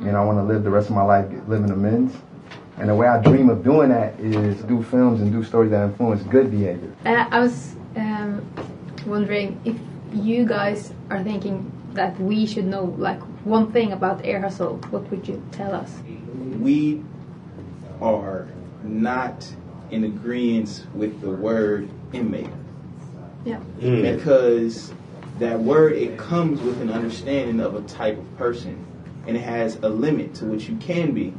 And 0.00 0.16
I 0.16 0.24
want 0.24 0.38
to 0.38 0.44
live 0.44 0.62
the 0.62 0.70
rest 0.70 0.88
of 0.88 0.94
my 0.94 1.02
life 1.02 1.26
living 1.48 1.70
amends. 1.70 2.14
And 2.78 2.88
the 2.88 2.94
way 2.94 3.06
I 3.06 3.20
dream 3.20 3.50
of 3.50 3.62
doing 3.62 3.90
that 3.90 4.18
is 4.20 4.62
do 4.62 4.82
films 4.82 5.20
and 5.20 5.30
do 5.32 5.44
stories 5.44 5.72
that 5.72 5.84
influence 5.84 6.22
good 6.22 6.50
behavior. 6.50 6.94
Uh, 7.04 7.26
I 7.30 7.40
was 7.40 7.74
um, 7.96 8.48
wondering 9.06 9.60
if 9.64 9.76
you 10.14 10.46
guys 10.46 10.94
are 11.10 11.22
thinking 11.22 11.70
that 11.92 12.18
we 12.20 12.46
should 12.46 12.64
know 12.64 12.84
like 12.96 13.20
one 13.44 13.72
thing 13.72 13.92
about 13.92 14.24
air 14.24 14.40
hustle. 14.40 14.76
What 14.90 15.10
would 15.10 15.26
you 15.28 15.42
tell 15.50 15.74
us? 15.74 15.92
we 16.60 17.02
are 18.00 18.48
not 18.82 19.46
in 19.90 20.04
agreement 20.04 20.86
with 20.94 21.20
the 21.20 21.30
word 21.30 21.88
inmate 22.12 22.48
Yeah. 23.44 23.58
because 23.80 24.92
that 25.38 25.58
word 25.60 25.92
it 25.94 26.18
comes 26.18 26.60
with 26.60 26.80
an 26.80 26.90
understanding 26.90 27.60
of 27.60 27.74
a 27.74 27.82
type 27.82 28.18
of 28.18 28.36
person 28.38 28.84
and 29.26 29.36
it 29.36 29.40
has 29.42 29.76
a 29.82 29.88
limit 29.88 30.34
to 30.34 30.44
what 30.46 30.68
you 30.68 30.76
can 30.76 31.12
be 31.12 31.32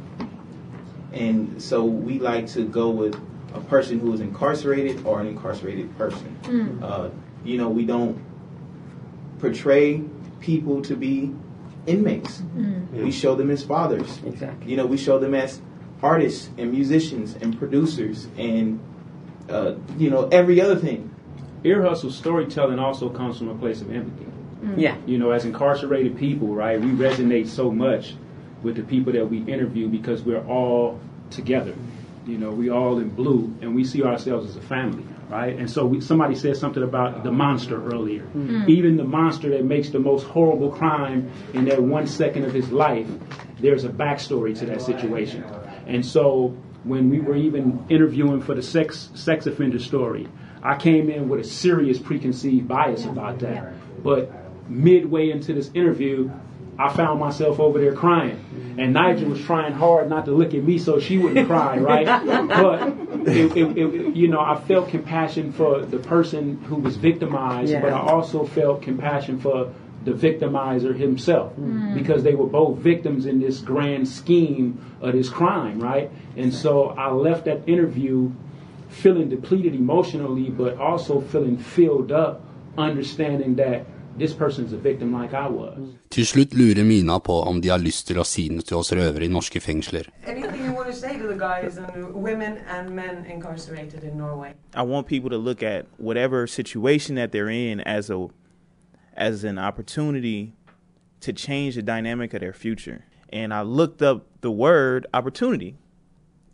and 1.12 1.60
so 1.62 1.84
we 1.84 2.18
like 2.18 2.46
to 2.48 2.64
go 2.64 2.90
with 2.90 3.14
a 3.54 3.60
person 3.60 3.98
who 4.00 4.12
is 4.12 4.20
incarcerated 4.20 5.04
or 5.04 5.20
an 5.20 5.26
incarcerated 5.26 5.96
person 5.98 6.36
Mm. 6.44 6.82
uh, 6.82 7.08
you 7.44 7.58
know 7.58 7.68
we 7.68 7.84
don't 7.84 8.18
portray 9.38 10.02
people 10.40 10.82
to 10.82 10.96
be 10.96 11.32
inmates 11.86 12.42
Mm. 12.56 12.90
we 13.04 13.10
show 13.10 13.34
them 13.34 13.50
as 13.50 13.62
fathers. 13.62 14.20
Exactly. 14.26 14.70
You 14.70 14.76
know, 14.76 14.86
we 14.86 14.96
show 14.96 15.18
them 15.18 15.34
as 15.34 15.60
artists 16.02 16.50
and 16.58 16.72
musicians 16.72 17.34
and 17.40 17.58
producers 17.58 18.26
and 18.36 18.80
uh, 19.48 19.74
you 19.98 20.10
know 20.10 20.28
every 20.28 20.60
other 20.60 20.76
thing. 20.76 21.08
Ear 21.64 21.82
hustle 21.82 22.10
storytelling 22.10 22.80
also 22.80 23.08
comes 23.08 23.38
from 23.38 23.48
a 23.48 23.54
place 23.54 23.80
of 23.80 23.92
empathy. 23.92 24.26
Yeah. 24.76 24.96
You 25.06 25.18
know, 25.18 25.30
as 25.30 25.44
incarcerated 25.44 26.16
people, 26.16 26.54
right, 26.54 26.80
we 26.80 26.88
resonate 26.88 27.48
so 27.48 27.70
much 27.70 28.14
with 28.62 28.76
the 28.76 28.82
people 28.82 29.12
that 29.12 29.28
we 29.28 29.38
interview 29.38 29.88
because 29.88 30.22
we're 30.22 30.44
all 30.46 31.00
together. 31.30 31.74
You 32.26 32.38
know, 32.38 32.50
we 32.50 32.70
all 32.70 32.98
in 32.98 33.10
blue 33.10 33.54
and 33.60 33.74
we 33.74 33.84
see 33.84 34.02
ourselves 34.04 34.48
as 34.48 34.56
a 34.56 34.60
family, 34.60 35.04
right? 35.28 35.56
And 35.56 35.68
so 35.68 35.84
we, 35.84 36.00
somebody 36.00 36.36
said 36.36 36.56
something 36.56 36.82
about 36.82 37.24
the 37.24 37.32
monster 37.32 37.84
earlier. 37.84 38.22
Mm. 38.36 38.68
Even 38.68 38.96
the 38.96 39.04
monster 39.04 39.48
that 39.50 39.64
makes 39.64 39.90
the 39.90 39.98
most 39.98 40.24
horrible 40.26 40.70
crime 40.70 41.30
in 41.54 41.64
that 41.64 41.82
one 41.82 42.06
second 42.06 42.44
of 42.44 42.52
his 42.52 42.70
life, 42.70 43.08
there's 43.58 43.84
a 43.84 43.88
backstory 43.88 44.56
to 44.60 44.66
that 44.66 44.82
situation. 44.82 45.44
And 45.86 46.04
so 46.04 46.56
when 46.84 47.10
we 47.10 47.20
were 47.20 47.36
even 47.36 47.84
interviewing 47.88 48.40
for 48.40 48.54
the 48.54 48.62
sex 48.62 49.10
sex 49.14 49.46
offender 49.46 49.78
story, 49.78 50.28
I 50.62 50.76
came 50.76 51.10
in 51.10 51.28
with 51.28 51.40
a 51.40 51.44
serious 51.44 51.98
preconceived 51.98 52.68
bias 52.68 53.04
about 53.04 53.40
that. 53.40 53.72
But 54.02 54.30
midway 54.68 55.30
into 55.30 55.52
this 55.52 55.70
interview, 55.74 56.30
I 56.78 56.92
found 56.92 57.20
myself 57.20 57.60
over 57.60 57.78
there 57.78 57.94
crying. 57.94 58.74
And 58.78 58.94
Nigel 58.94 59.28
was 59.28 59.40
trying 59.42 59.74
hard 59.74 60.08
not 60.08 60.24
to 60.24 60.30
look 60.32 60.54
at 60.54 60.62
me 60.64 60.78
so 60.78 60.98
she 60.98 61.18
wouldn't 61.18 61.46
cry, 61.46 61.76
right? 61.78 62.06
But, 62.48 63.28
it, 63.28 63.56
it, 63.56 63.78
it, 63.78 64.16
you 64.16 64.28
know, 64.28 64.40
I 64.40 64.58
felt 64.58 64.88
compassion 64.88 65.52
for 65.52 65.84
the 65.84 65.98
person 65.98 66.60
who 66.64 66.76
was 66.76 66.96
victimized, 66.96 67.70
Yeah. 67.70 67.82
but 67.82 67.92
I 67.92 68.00
also 68.00 68.44
felt 68.46 68.82
compassion 68.82 69.38
for 69.38 69.72
the 70.04 70.12
victimizer 70.12 70.94
himself 70.96 71.52
Mm. 71.58 71.94
because 71.94 72.22
they 72.22 72.34
were 72.34 72.46
both 72.50 72.78
victims 72.78 73.26
in 73.26 73.40
this 73.40 73.60
grand 73.60 74.06
scheme 74.08 74.74
of 75.00 75.12
this 75.12 75.28
crime, 75.28 75.78
right? 75.80 76.10
And 76.36 76.52
so 76.52 76.94
I 76.98 77.12
left 77.12 77.44
that 77.44 77.58
interview 77.66 78.30
feeling 78.88 79.28
depleted 79.30 79.74
emotionally, 79.74 80.50
but 80.50 80.76
also 80.78 81.20
feeling 81.20 81.56
filled 81.58 82.12
up, 82.12 82.40
understanding 82.78 83.56
that 83.56 83.86
this 84.18 84.32
person's 84.34 84.72
a 84.72 84.76
victim 84.76 85.12
like 85.22 85.32
I 85.34 85.48
was. 85.48 85.78
Til 86.10 86.26
slutt 86.26 86.54
lurer 86.54 86.84
Mina 86.84 87.18
på 87.18 87.32
om 87.32 87.60
de 87.62 87.68
har 87.68 87.78
lyst 87.78 88.06
til 88.06 88.18
å 88.20 88.24
si 88.24 88.48
noe 88.48 88.60
til 88.60 88.76
oss 88.76 88.92
røvere 88.92 89.24
i 89.24 89.28
norske 89.28 89.60
fengsler. 89.60 90.02
Anything 90.26 90.64
you 90.66 90.72
want 90.76 90.88
to 90.90 90.96
say 90.96 91.18
to 91.18 91.26
the 91.26 91.38
guys 91.38 91.78
and 91.78 92.14
women 92.14 92.52
and 92.78 92.90
men 92.94 93.24
incarcerated 93.34 94.02
in 94.04 94.18
Norway? 94.18 94.48
I 94.76 94.82
want 94.82 95.06
people 95.06 95.30
to 95.30 95.38
look 95.38 95.62
at 95.62 95.84
whatever 95.98 96.46
situation 96.46 97.16
that 97.16 97.30
they're 97.32 97.48
in 97.72 97.80
as 97.80 98.10
a 98.10 98.18
as 99.14 99.44
an 99.44 99.58
opportunity 99.58 100.54
to 101.20 101.32
change 101.32 101.74
the 101.74 101.82
dynamic 101.82 102.34
of 102.34 102.40
their 102.40 102.52
future. 102.52 103.04
And 103.32 103.54
I 103.54 103.62
looked 103.62 104.02
up 104.02 104.26
the 104.40 104.50
word 104.50 105.06
opportunity, 105.14 105.76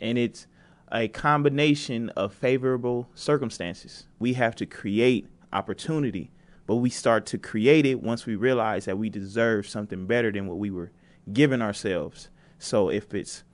and 0.00 0.18
it's 0.18 0.46
a 0.92 1.08
combination 1.08 2.08
of 2.10 2.32
favorable 2.32 3.08
circumstances. 3.14 4.06
We 4.18 4.34
have 4.34 4.54
to 4.56 4.66
create 4.66 5.28
opportunity, 5.52 6.30
but 6.66 6.76
we 6.76 6.90
start 6.90 7.26
to 7.26 7.38
create 7.38 7.86
it 7.86 8.02
once 8.02 8.26
we 8.26 8.36
realize 8.36 8.84
that 8.84 8.98
we 8.98 9.08
deserve 9.08 9.68
something 9.68 10.06
better 10.06 10.30
than 10.30 10.46
what 10.46 10.58
we 10.58 10.70
were 10.70 10.92
giving 11.32 11.62
ourselves. 11.62 12.28
So 12.58 12.90
if 12.90 13.14
it's 13.14 13.44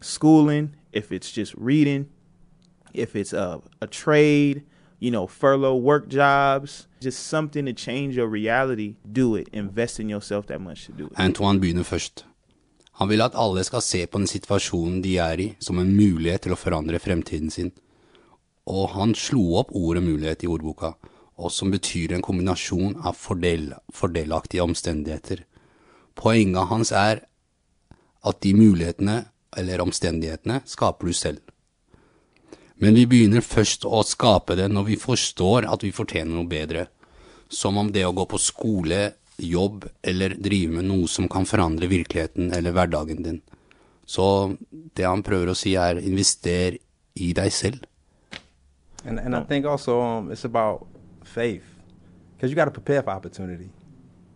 schooling, 0.00 0.76
if 0.92 1.12
it's 1.12 1.30
just 1.30 1.54
reading, 1.54 2.08
if 2.92 3.16
it's 3.16 3.32
a, 3.32 3.60
a 3.80 3.86
trade, 3.86 4.64
you 5.02 5.10
know, 5.10 5.26
furlough 5.26 5.74
work 5.74 6.08
jobs, 6.08 6.86
just 7.00 7.26
something 7.26 7.66
to 7.66 7.72
change 7.72 8.16
your 8.16 8.28
reality, 8.28 8.94
do 9.12 9.34
it. 9.34 9.48
Invest 9.52 9.98
in 9.98 10.08
yourself 10.08 10.46
that 10.46 10.60
much 10.60 10.86
to 10.86 10.92
do 10.92 11.06
it. 11.06 11.12
Antoine 11.18 11.60
begynner 11.60 11.82
først. 11.82 12.24
Han 12.92 13.08
vil 13.08 13.22
at 13.22 13.34
alle 13.34 13.64
skal 13.64 13.82
se 13.82 14.06
på 14.06 14.18
den 14.18 14.26
situasjonen 14.26 15.02
de 15.02 15.16
er 15.18 15.40
i, 15.40 15.48
som 15.58 15.78
en 15.78 15.90
mulighet 15.96 16.44
til 16.46 16.54
å 16.54 16.60
forandre 16.60 17.00
fremtiden 17.02 17.50
sin. 17.50 17.72
Og 18.66 18.92
han 18.94 19.14
slo 19.18 19.56
opp 19.58 19.72
ordet 19.74 20.04
mulighet 20.04 20.44
i 20.44 20.50
ordboka, 20.52 20.92
og 21.34 21.50
som 21.50 21.72
betyr 21.72 22.14
en 22.14 22.22
kombinasjon 22.22 23.00
av 23.02 23.18
fordel, 23.18 23.72
fordelaktige 23.90 24.62
omstendigheter. 24.62 25.42
Poenget 26.14 26.70
hans 26.70 26.92
er 26.92 27.24
at 28.22 28.38
de 28.44 28.54
mulighetene, 28.54 29.24
eller 29.56 29.82
omstendighetene, 29.82 30.60
skaper 30.64 31.10
du 31.10 31.12
selv. 31.16 31.42
Men 32.82 32.96
vi 32.98 33.04
begynner 33.06 33.44
først 33.46 33.84
å 33.86 34.00
skape 34.02 34.56
det 34.58 34.66
når 34.72 34.88
vi 34.88 34.98
forstår 34.98 35.68
at 35.70 35.84
vi 35.86 35.92
fortjener 35.94 36.34
noe 36.34 36.50
bedre. 36.50 36.88
Som 37.46 37.78
om 37.78 37.92
det 37.94 38.02
å 38.02 38.14
gå 38.16 38.24
på 38.26 38.40
skole, 38.42 39.12
jobb 39.38 39.86
eller 40.02 40.34
drive 40.34 40.80
med 40.80 40.88
noe 40.88 41.06
som 41.10 41.28
kan 41.30 41.46
forandre 41.46 41.86
virkeligheten 41.86 42.50
eller 42.56 42.74
hverdagen 42.74 43.22
din. 43.22 43.38
Så 44.06 44.56
det 44.98 45.06
han 45.06 45.22
prøver 45.22 45.52
å 45.52 45.56
si 45.56 45.76
er 45.78 46.00
invester 46.02 46.80
i 47.14 47.30
deg 47.38 47.54
selv. 47.54 47.86
And 49.04 49.18
and 49.18 49.34
I 49.34 49.42
think 49.42 49.66
also 49.66 50.00
um, 50.00 50.30
it's 50.32 50.44
about 50.44 50.86
faith, 51.24 51.64
because 52.34 52.50
you 52.50 52.56
got 52.56 52.66
to 52.66 52.70
prepare 52.70 53.02
for 53.02 53.10
opportunity. 53.10 53.70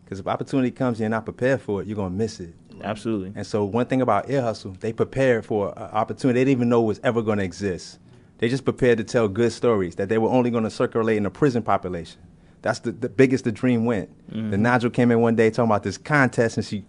Because 0.04 0.20
if 0.20 0.26
opportunity 0.26 0.70
comes 0.70 0.98
and 0.98 1.00
you're 1.00 1.08
not 1.08 1.24
prepared 1.24 1.60
for 1.60 1.82
it, 1.82 1.88
you're 1.88 1.96
gonna 1.96 2.10
miss 2.14 2.38
it. 2.40 2.54
Absolutely. 2.82 3.32
And 3.34 3.46
so 3.46 3.64
one 3.64 3.86
thing 3.86 4.02
about 4.02 4.30
Ear 4.30 4.42
Hustle, 4.42 4.76
they 4.78 4.92
prepared 4.92 5.44
for 5.44 5.72
an 5.76 5.90
opportunity 5.92 6.38
they 6.38 6.44
didn't 6.44 6.58
even 6.58 6.68
know 6.68 6.82
was 6.82 7.00
ever 7.02 7.22
gonna 7.22 7.42
exist. 7.42 7.98
They 8.38 8.48
just 8.48 8.64
prepared 8.64 8.98
to 8.98 9.04
tell 9.04 9.28
good 9.28 9.52
stories 9.52 9.96
that 9.96 10.08
they 10.08 10.18
were 10.18 10.28
only 10.28 10.50
gonna 10.50 10.70
circulate 10.70 11.16
in 11.16 11.22
the 11.22 11.30
prison 11.30 11.62
population. 11.62 12.20
That's 12.62 12.80
the, 12.80 12.92
the 12.92 13.08
biggest 13.08 13.44
the 13.44 13.52
dream 13.52 13.84
went. 13.84 14.10
Mhm. 14.30 14.50
The 14.50 14.58
Nigel 14.58 14.90
came 14.90 15.10
in 15.10 15.20
one 15.20 15.36
day 15.36 15.50
talking 15.50 15.70
about 15.70 15.82
this 15.82 15.98
contest, 15.98 16.56
and 16.56 16.66
she 16.66 16.84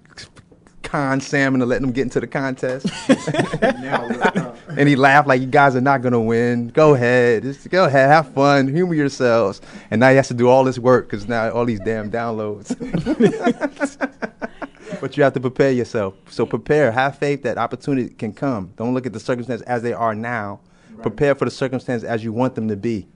conned 0.84 1.22
Sam 1.22 1.54
into 1.54 1.66
letting 1.66 1.88
him 1.88 1.94
get 1.94 2.04
into 2.04 2.20
the 2.20 2.28
contest. 2.28 2.88
and 3.62 4.90
he 4.90 4.96
laughed 4.96 5.28
like, 5.28 5.42
"You 5.42 5.48
guys 5.48 5.76
are 5.76 5.82
not 5.82 6.02
gonna 6.02 6.22
win. 6.22 6.70
Go 6.70 6.96
ahead, 6.96 7.44
just 7.44 7.70
go 7.70 7.86
ahead, 7.86 8.10
have 8.10 8.34
fun, 8.34 8.68
humor 8.68 8.94
yourselves." 8.94 9.62
And 9.92 10.00
now 10.00 10.10
he 10.10 10.16
has 10.16 10.28
to 10.30 10.34
do 10.34 10.50
all 10.50 10.64
this 10.64 10.80
work 10.80 11.10
because 11.10 11.28
now 11.28 11.52
all 11.52 11.66
these 11.66 11.80
damn 11.82 12.10
downloads. 12.12 12.76
but 15.02 15.18
you 15.18 15.24
have 15.24 15.34
to 15.34 15.40
prepare 15.40 15.72
yourself. 15.72 16.16
So 16.30 16.46
prepare. 16.46 16.92
Have 16.92 17.18
faith 17.18 17.44
that 17.44 17.58
opportunity 17.58 18.14
can 18.14 18.34
come. 18.34 18.72
Don't 18.78 18.94
look 18.94 19.06
at 19.06 19.14
the 19.14 19.20
circumstances 19.20 19.66
as 19.68 19.82
they 19.84 19.94
are 19.94 20.16
now. 20.16 20.60
Prepare 21.02 21.36
for 21.36 21.46
the 21.46 21.52
circumstances 21.52 22.08
as 22.08 22.24
you 22.24 22.34
want 22.34 22.56
them 22.56 22.68
to 22.68 22.76
be. 22.76 23.08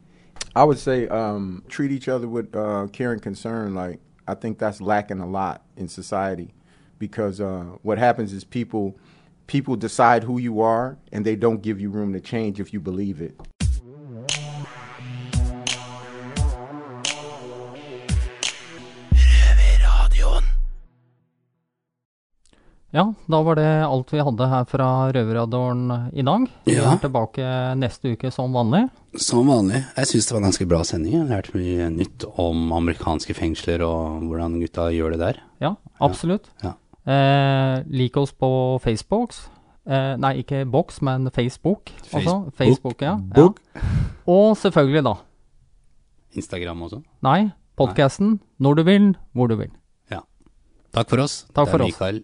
I 0.55 0.63
would 0.63 0.79
say 0.79 1.07
um, 1.07 1.63
treat 1.69 1.91
each 1.91 2.07
other 2.07 2.27
with 2.27 2.55
uh, 2.55 2.87
care 2.91 3.11
and 3.11 3.21
concern. 3.21 3.73
Like 3.73 3.99
I 4.27 4.35
think 4.35 4.57
that's 4.59 4.81
lacking 4.81 5.19
a 5.19 5.27
lot 5.27 5.63
in 5.77 5.87
society, 5.87 6.53
because 6.99 7.39
uh, 7.41 7.63
what 7.81 7.97
happens 7.97 8.33
is 8.33 8.43
people 8.43 8.97
people 9.47 9.75
decide 9.75 10.23
who 10.23 10.37
you 10.39 10.61
are, 10.61 10.97
and 11.11 11.25
they 11.25 11.35
don't 11.35 11.61
give 11.61 11.79
you 11.79 11.89
room 11.89 12.13
to 12.13 12.19
change 12.19 12.59
if 12.59 12.73
you 12.73 12.79
believe 12.79 13.21
it. 13.21 13.35
Ja, 22.91 23.05
da 23.31 23.39
var 23.41 23.55
det 23.55 23.65
alt 23.87 24.09
vi 24.11 24.19
hadde 24.19 24.47
her 24.51 24.65
fra 24.67 24.87
Røverradioen 25.15 26.09
i 26.11 26.23
dag. 26.27 26.47
Vi 26.65 26.73
Ja. 26.75 26.91
er 26.91 26.97
tilbake 26.99 27.45
neste 27.79 28.11
uke 28.17 28.31
som 28.31 28.51
vanlig. 28.51 28.89
Som 29.15 29.47
vanlig. 29.47 29.85
Jeg 29.95 30.05
syns 30.07 30.27
det 30.27 30.31
var 30.33 30.41
en 30.41 30.49
ganske 30.51 30.67
bra 30.67 30.81
sending. 30.83 31.13
Jeg 31.13 31.27
har 31.27 31.41
lært 31.41 31.53
mye 31.55 31.89
nytt 31.89 32.25
om 32.37 32.71
amerikanske 32.73 33.33
fengsler 33.33 33.81
og 33.81 34.23
hvordan 34.27 34.59
gutta 34.59 34.89
gjør 34.91 35.11
det 35.11 35.19
der. 35.19 35.39
Ja, 35.61 35.75
absolutt. 36.01 36.49
Ja. 36.61 36.73
Eh, 37.07 37.83
lik 37.87 38.17
oss 38.17 38.33
på 38.33 38.79
Facebook. 38.81 39.35
Eh, 39.87 40.15
nei, 40.17 40.43
ikke 40.43 40.65
boks, 40.69 41.01
men 41.01 41.29
Facebook. 41.31 41.89
Facebook. 42.03 42.53
Facebook, 42.53 43.01
ja. 43.01 43.17
Ja. 43.35 43.47
Og 44.27 44.57
selvfølgelig, 44.57 45.03
da. 45.03 45.15
Instagram 46.35 46.81
også. 46.83 47.01
Nei, 47.23 47.51
podkasten 47.77 48.39
når 48.59 48.75
du 48.75 48.83
vil, 48.83 49.15
hvor 49.33 49.47
du 49.47 49.55
vil. 49.55 49.71
Ja. 50.11 50.19
Takk 50.93 51.09
for 51.09 51.19
oss. 51.23 51.45
Takk 51.53 51.67
Det 51.67 51.73
er 51.73 51.77
for. 51.77 51.85
Mikael. 51.85 52.23